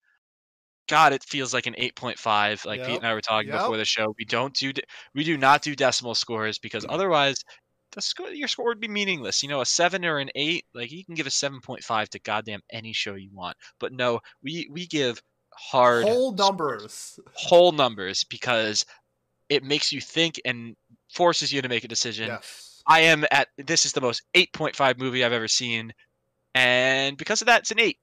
[0.87, 2.65] God, it feels like an 8.5.
[2.65, 4.15] Like Pete and I were talking before the show.
[4.17, 4.81] We don't do de-
[5.13, 7.35] we do not do decimal scores because otherwise
[7.91, 9.41] the score your score would be meaningless.
[9.43, 12.09] You know, a seven or an eight, like you can give a seven point five
[12.11, 13.57] to goddamn any show you want.
[13.79, 15.21] But no, we we give
[15.53, 17.19] hard Whole numbers.
[17.33, 18.85] whole numbers because
[19.49, 20.75] it makes you think and
[21.11, 22.27] forces you to make a decision.
[22.27, 22.81] Yes.
[22.87, 25.91] I am at this is the most eight point five movie I've ever seen,
[26.55, 27.97] and because of that, it's an eight.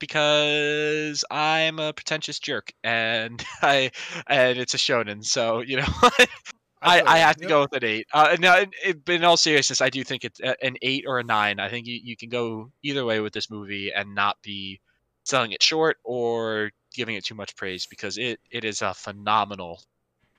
[0.00, 3.90] Because I'm a pretentious jerk, and I
[4.26, 5.86] and it's a shonen, so you know
[6.82, 7.48] I, I have to Yep.
[7.48, 8.06] go with an eight.
[8.12, 11.18] Uh, now, in, in- but in all seriousness, I do think it's an eight or
[11.18, 11.60] a nine.
[11.60, 14.80] I think you, you can go either way with this movie and not be
[15.24, 19.80] selling it short or giving it too much praise because it, it is a phenomenal,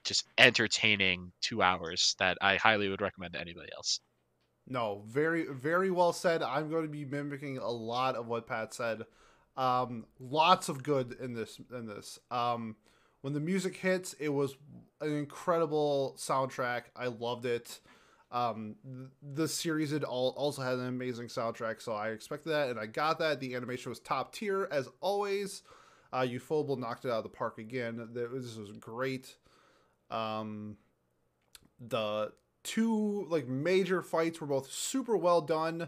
[0.04, 4.00] just entertaining two hours that I highly would recommend to anybody else.
[4.68, 6.42] No, very very well said.
[6.42, 9.04] I'm going to be mimicking a lot of what Pat said.
[9.58, 12.18] Um, lots of good in this in this.
[12.32, 12.76] Um,
[13.24, 14.56] when the music hits, it was
[15.02, 16.84] an incredible soundtrack.
[16.96, 17.80] I loved it.
[18.32, 22.70] Um, th- the series had all also had an amazing soundtrack, so I expected that,
[22.70, 23.40] and I got that.
[23.40, 25.64] The animation was top tier as always.
[26.12, 26.28] Uh,
[26.78, 28.10] knocked it out of the park again.
[28.14, 29.38] That was- This was great.
[30.12, 30.78] Um,
[31.80, 35.88] the two like major fights were both super well done.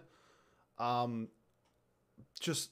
[0.80, 1.28] Um,
[2.40, 2.72] just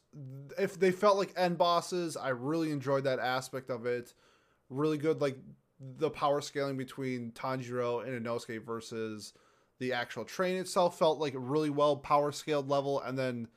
[0.57, 4.13] if they felt like end bosses, I really enjoyed that aspect of it.
[4.73, 5.37] Really good, like
[5.79, 9.33] the power scaling between Tanjiro and Inosuke versus
[9.79, 13.47] the actual train itself felt like a really well power scaled level, and then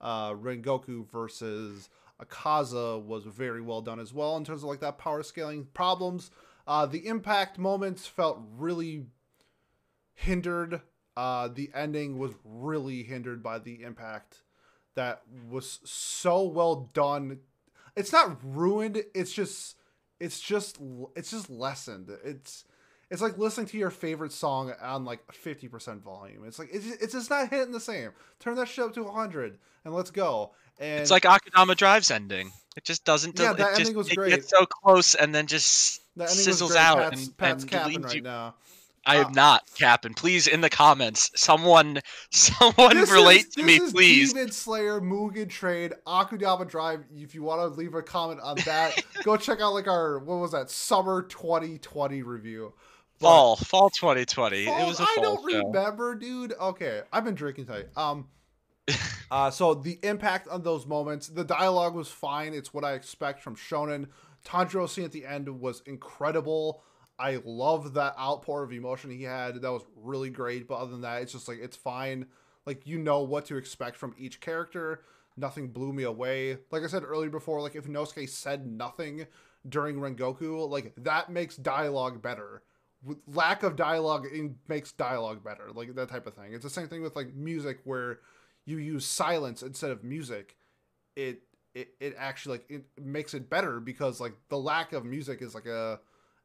[0.00, 1.88] uh, Rengoku versus
[2.22, 6.30] Akaza was very well done as well in terms of like that power scaling problems.
[6.66, 9.06] Uh, the impact moments felt really
[10.14, 10.80] hindered.
[11.16, 14.42] Uh, the ending was really hindered by the impact
[14.94, 17.40] that was so well done.
[17.96, 19.02] It's not ruined.
[19.14, 19.76] It's just,
[20.22, 20.78] it's just,
[21.16, 22.10] it's just lessened.
[22.24, 22.64] It's,
[23.10, 26.44] it's like listening to your favorite song on like fifty percent volume.
[26.46, 28.10] It's like it's just, it's just not hitting the same.
[28.40, 30.52] Turn that shit up to hundred and let's go.
[30.80, 32.52] And It's like Akudama Drive's ending.
[32.74, 33.38] It just doesn't.
[33.38, 36.46] Yeah, it that just, ending was it gets so close and then just the ending
[36.46, 38.54] was sizzles out Pat's, and, Pat's and right you now.
[39.04, 40.14] I am not capping.
[40.14, 42.00] Please, in the comments, someone,
[42.30, 44.32] someone This relate is, to me, please.
[44.32, 47.04] Demon Slayer, Mugen Train, Akudama Drive.
[47.14, 50.36] If you want to leave a comment on that, go check out like our what
[50.36, 52.72] was that summer 2020 review.
[53.18, 54.66] But- Fall, fall 2020.
[54.66, 55.66] Fall- it was a fall I don't show.
[55.66, 56.54] remember, dude.
[56.60, 57.86] Okay, I've been drinking tonight.
[57.96, 58.28] Um,
[59.30, 62.52] uh, so the impact on those moments, the dialogue was fine.
[62.54, 64.06] It's what I expect from Shonen.
[64.44, 66.82] Tanjiro scene at the end was incredible.
[67.18, 69.62] I love that outpour of emotion he had.
[69.62, 70.66] That was really great.
[70.66, 72.26] But other than that, it's just like it's fine.
[72.66, 75.02] Like you know what to expect from each character.
[75.36, 76.58] Nothing blew me away.
[76.70, 79.26] Like I said earlier before, like if Inosuke said nothing
[79.68, 82.62] during Rengoku, like that makes dialogue better.
[83.26, 84.28] Lack of dialogue
[84.68, 86.52] makes dialogue better, like that type of thing.
[86.54, 88.20] It's the same thing with like music where
[88.64, 90.56] you use silence instead of music.
[91.16, 91.42] It
[91.74, 95.54] it, it actually like it makes it better because like the lack of music is
[95.54, 96.00] like a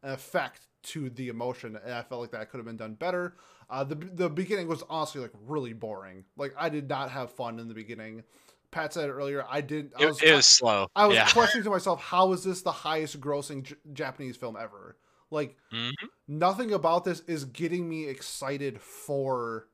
[0.08, 3.36] effect to the emotion and i felt like that could have been done better
[3.70, 7.60] uh the, the beginning was honestly like really boring like i did not have fun
[7.60, 8.24] in the beginning
[8.72, 9.93] pat said earlier i didn't.
[9.99, 11.28] I was, it, it was slow i was yeah.
[11.30, 14.97] questioning to myself how is this the highest grossing J- japanese film ever
[15.30, 16.05] like mm-hmm.
[16.28, 19.68] nothing about this is getting me excited for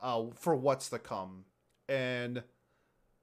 [0.00, 1.44] uh for what's to come
[1.88, 2.42] and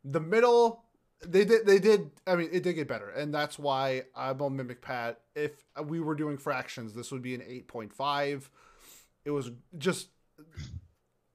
[0.04, 0.85] the middle
[1.32, 4.56] they did they did i mean it did get better and that's why i'm on
[4.56, 5.20] mimic pat.
[5.36, 5.52] If
[5.84, 8.50] we were doing fractions this would be an 8.5
[9.26, 10.10] it was just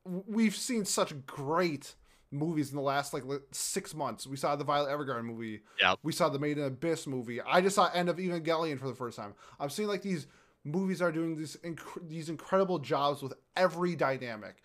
[0.04, 1.94] we've seen such great
[2.32, 4.24] movies in the last like six months.
[4.24, 5.62] We saw the violet evergarden movie.
[5.80, 7.40] Yeah we saw the made in abyss movie.
[7.40, 9.34] I just saw end of evangelion for the first time.
[9.58, 10.26] I'm seeing like these
[10.64, 14.62] movies are doing these inc- these incredible jobs with every dynamic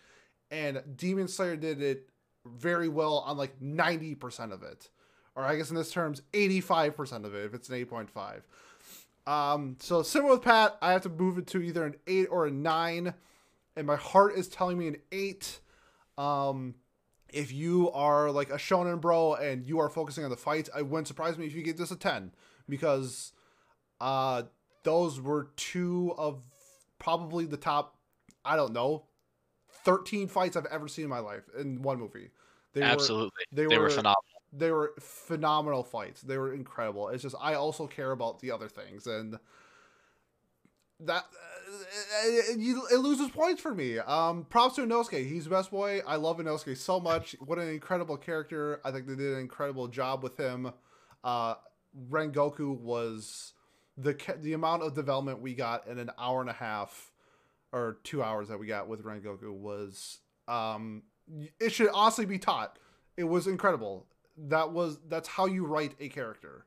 [0.50, 2.08] and demon slayer did it
[2.44, 4.88] very well on like 90% of it
[5.36, 8.40] or I guess in this terms, 85% of it if it's an 8.5.
[9.30, 12.46] Um, so similar with Pat, I have to move it to either an 8 or
[12.46, 13.14] a 9.
[13.76, 15.60] And my heart is telling me an 8.
[16.16, 16.74] Um,
[17.32, 20.86] if you are like a shonen bro and you are focusing on the fights, it
[20.86, 22.32] wouldn't surprise me if you get this a 10
[22.68, 23.32] because
[24.00, 24.44] uh,
[24.84, 26.40] those were two of
[26.98, 27.98] probably the top,
[28.42, 29.04] I don't know,
[29.84, 32.30] 13 fights I've ever seen in my life in one movie.
[32.72, 33.30] They Absolutely.
[33.52, 36.22] Were, they, they were, were phenomenal they were phenomenal fights.
[36.22, 37.08] They were incredible.
[37.08, 39.38] It's just I also care about the other things, and
[41.00, 42.58] that uh, it,
[42.92, 43.98] it, loses points for me.
[43.98, 45.28] Um, props to Inosuke.
[45.28, 46.00] He's the best boy.
[46.06, 47.36] I love Inosuke so much.
[47.40, 48.80] What an incredible character.
[48.84, 50.72] I think they did an incredible job with him.
[51.22, 51.54] Uh,
[52.10, 53.52] Rengoku was
[53.96, 57.12] the the amount of development we got in an hour and a half
[57.72, 61.02] or two hours that we got with Rengoku was um,
[61.60, 62.78] it should honestly be taught.
[63.16, 64.06] It was incredible
[64.36, 66.66] that was that's how you write a character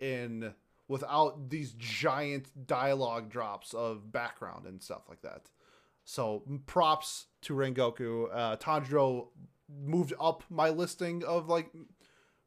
[0.00, 0.54] in
[0.88, 5.50] without these giant dialogue drops of background and stuff like that.
[6.04, 8.28] So props to Rengoku.
[8.32, 9.28] Uh, Tanjiro
[9.84, 11.70] moved up my listing of like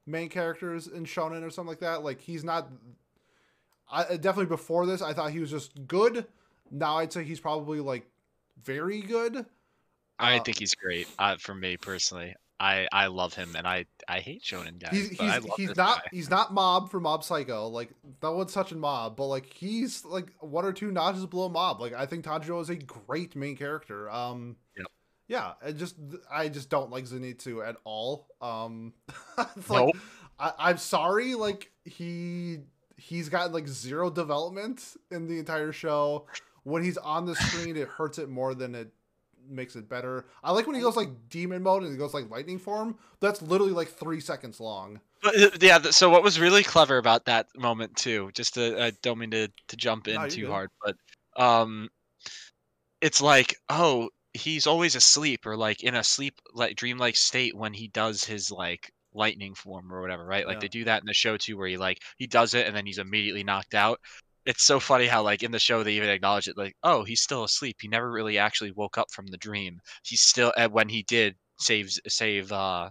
[0.08, 2.04] main characters in shonen or something like that.
[2.04, 2.70] Like he's not.
[3.92, 6.26] I definitely before this I thought he was just good.
[6.72, 8.08] Now I'd say he's probably like
[8.64, 9.46] very good.
[10.18, 11.08] I uh, think he's great.
[11.20, 14.92] Uh, for me personally, I I love him, and I I hate shonen guys.
[14.92, 16.10] He's he's, he's not guy.
[16.12, 17.68] he's not Mob for Mob Psycho.
[17.68, 17.90] Like
[18.22, 21.82] no one's touching Mob, but like he's like one or two notches below Mob.
[21.82, 24.10] Like I think Tanjiro is a great main character.
[24.10, 24.88] Um, yep.
[25.28, 25.96] yeah, I just
[26.32, 28.28] I just don't like Zenitsu at all.
[28.42, 28.94] Um,
[29.38, 29.96] it's nope.
[29.96, 29.96] like
[30.40, 32.60] I, I'm sorry, like he
[32.98, 36.28] he's got like zero development in the entire show.
[36.64, 38.92] When he's on the screen, it hurts it more than it
[39.52, 40.26] makes it better.
[40.44, 42.98] I like when he goes like demon mode and he goes like lightning form.
[43.20, 45.00] That's literally like three seconds long.
[45.22, 45.82] But, uh, yeah.
[45.92, 48.32] So what was really clever about that moment too?
[48.34, 50.52] Just to, I don't mean to to jump in no, too good.
[50.52, 50.96] hard, but
[51.42, 51.90] um,
[53.02, 57.74] it's like oh he's always asleep or like in a sleep like dreamlike state when
[57.74, 60.48] he does his like lightning form or whatever, right?
[60.48, 60.62] Like yeah.
[60.62, 62.86] they do that in the show too, where he like he does it and then
[62.86, 64.00] he's immediately knocked out
[64.52, 67.22] it's so funny how like in the show they even acknowledge it like oh he's
[67.22, 70.90] still asleep he never really actually woke up from the dream he's still and when
[70.90, 72.90] he did saves save uh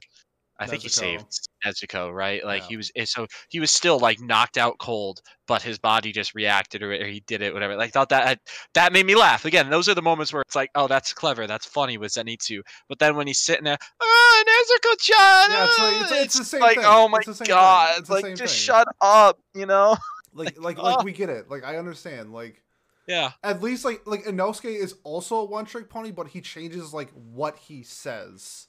[0.61, 1.24] I think he saved
[1.64, 2.44] Nezuko, right?
[2.44, 2.68] Like yeah.
[2.68, 6.34] he was, eh, so he was still like knocked out cold, but his body just
[6.34, 7.76] reacted or, he did it, whatever.
[7.76, 8.40] Like thought that
[8.74, 9.46] that made me laugh.
[9.46, 12.61] Again, those are the moments where it's like, oh, that's clever, that's funny with Zenitsu.
[12.90, 16.61] But then when he's sitting there, oh, Nezuko-chan, yeah, it's, like, it's, it's, the same
[16.61, 16.84] like, thing.
[16.86, 18.74] oh my god, It's like just thing.
[18.74, 19.96] shut up, you know?
[20.35, 21.51] Like, like, like we get it.
[21.51, 22.33] Like, I understand.
[22.33, 22.62] Like,
[23.07, 23.33] yeah.
[23.43, 27.11] At least, like, like Inosuke is also a one trick pony, but he changes like
[27.11, 28.68] what he says.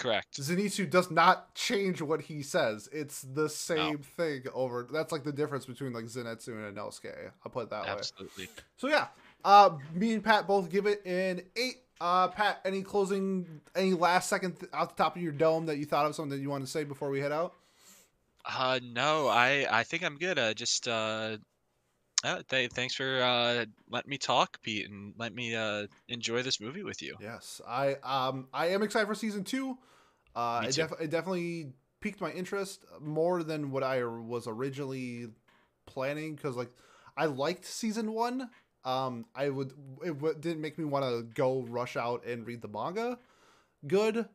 [0.00, 0.40] Correct.
[0.40, 2.88] Zenitsu does not change what he says.
[2.90, 3.98] It's the same no.
[4.16, 4.88] thing over.
[4.90, 7.30] That's like the difference between like Zenitsu and Inosuke.
[7.44, 8.44] I'll put it that Absolutely.
[8.44, 8.48] way.
[8.48, 8.48] Absolutely.
[8.78, 9.08] So yeah,
[9.44, 11.76] uh, me and Pat both give it an eight.
[12.00, 15.76] Uh, Pat, any closing, any last second th- out the top of your dome that
[15.76, 17.54] you thought of something that you want to say before we head out?
[18.44, 20.38] Uh, no, I I think I'm good.
[20.38, 21.36] Uh, just uh,
[22.24, 26.60] uh th- thanks for uh letting me talk, Pete, and let me uh enjoy this
[26.60, 27.16] movie with you.
[27.18, 29.78] Yes, I um I am excited for season two.
[30.34, 35.28] Uh, it, def- it definitely piqued my interest more than what I was originally
[35.86, 36.70] planning because like
[37.16, 38.50] I liked season one
[38.84, 39.72] Um, I would
[40.04, 43.18] it w- didn't make me want to go rush out and read the manga.
[43.86, 44.28] Good.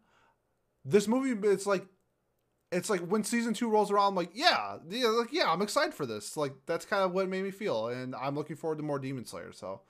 [0.86, 1.86] This movie, it's like,
[2.72, 5.93] it's like when season two rolls around, I'm like, yeah, yeah, like yeah, I'm excited
[5.93, 6.36] for this.
[6.36, 9.26] Like that's kind of what made me feel, and I'm looking forward to more Demon
[9.26, 9.51] Slayer.
[9.53, 9.82] So,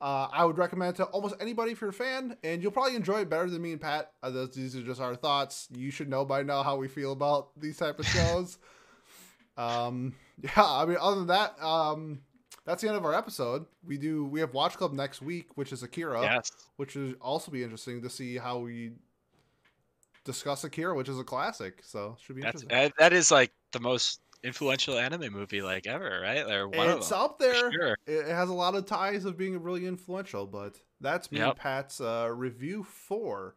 [0.00, 2.96] uh, I would recommend it to almost anybody if you're a fan, and you'll probably
[2.96, 4.12] enjoy it better than me and Pat.
[4.22, 5.68] Uh, those, these are just our thoughts.
[5.76, 8.58] You should know by now how we feel about these type of shows.
[9.56, 12.20] um, yeah, I mean, other than that, um,
[12.64, 13.66] that's the end of our episode.
[13.84, 16.50] We do we have Watch Club next week, which is Akira, Yes.
[16.76, 18.92] which will also be interesting to see how we
[20.24, 21.80] discuss Akira, which is a classic.
[21.84, 22.90] So should be That's interesting.
[22.90, 26.48] that, that is like the most influential anime movie like ever, right?
[26.50, 27.20] Or one it's them.
[27.20, 27.72] up there.
[27.72, 27.96] Sure.
[28.06, 31.56] It has a lot of ties of being really influential, but that's me Yep.
[31.56, 33.54] Pat's uh, review for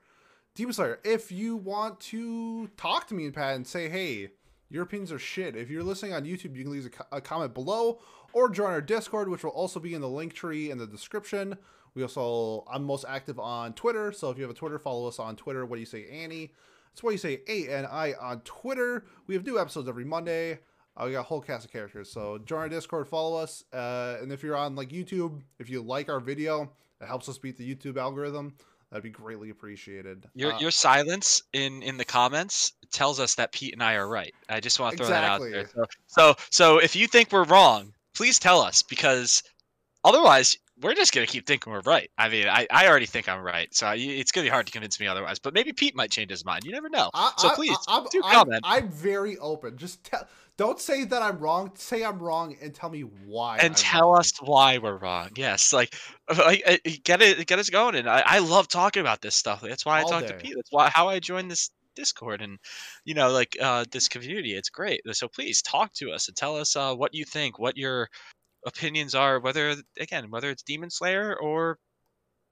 [0.55, 0.99] Demon Slayer.
[1.03, 4.29] If you want to talk to me and Pat and say, hey,
[4.69, 7.21] your opinions are shit, if you're listening on YouTube, you can leave a, co- a
[7.21, 7.99] comment below
[8.33, 11.57] or join our Discord, which will also be in the link tree in the description.
[11.97, 15.17] We also, I'm most active on Twitter, so if you have a Twitter, follow us
[15.17, 15.65] on Twitter.
[15.65, 16.53] What do you say, Annie?
[16.91, 19.05] That's what you say, A N I on Twitter.
[19.25, 20.59] We have new episodes every Monday.
[20.95, 22.11] Uh, we got a whole cast of characters.
[22.11, 25.81] So join our Discord, follow us, uh, and if you're on like YouTube, if you
[25.81, 26.71] like our video,
[27.01, 28.53] it helps us beat the YouTube algorithm.
[28.91, 30.27] That'd be greatly appreciated.
[30.35, 34.07] Your Uh, your silence in in the comments tells us that Pete and I are
[34.07, 34.35] right.
[34.49, 35.67] I just want to throw that out there.
[35.67, 39.41] So, so so if you think we're wrong, please tell us because
[40.03, 42.09] otherwise we're just gonna keep thinking we're right.
[42.17, 44.71] I mean, I, I already think I'm right, so I, it's gonna be hard to
[44.71, 45.39] convince me otherwise.
[45.39, 46.63] But maybe Pete might change his mind.
[46.63, 47.09] You never know.
[47.13, 49.77] I, so please I, do comment I'm very open.
[49.77, 50.27] Just tell.
[50.57, 51.71] Don't say that I'm wrong.
[51.75, 53.57] Say I'm wrong and tell me why.
[53.57, 54.19] and I'm tell wrong.
[54.19, 55.29] us why we're wrong.
[55.35, 55.95] Yes, like,
[56.35, 57.95] like uh, get it get us going.
[57.95, 59.61] And I, I love talking about this stuff.
[59.61, 60.33] That's why I All talk to.
[60.33, 60.53] Pete.
[60.55, 62.59] That's why how I joined this Discord and
[63.05, 64.53] you know like uh, this community.
[64.55, 65.01] It's great.
[65.11, 68.09] So please talk to us and tell us uh, what you think, what your
[68.67, 69.39] opinions are.
[69.39, 71.79] Whether again, whether it's Demon Slayer or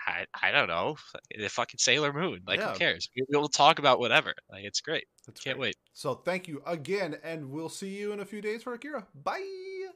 [0.08, 0.98] I, I don't know,
[1.36, 2.42] the fucking Sailor Moon.
[2.48, 2.74] Like Yeah.
[2.74, 3.10] who cares?
[3.16, 4.34] We- We'll talk about whatever.
[4.52, 5.06] Like it's great.
[5.26, 5.70] That's Can't great.
[5.70, 5.76] wait.
[5.94, 9.08] So thank you again, and we'll see you in a few days for Akira.
[9.16, 9.88] Bye.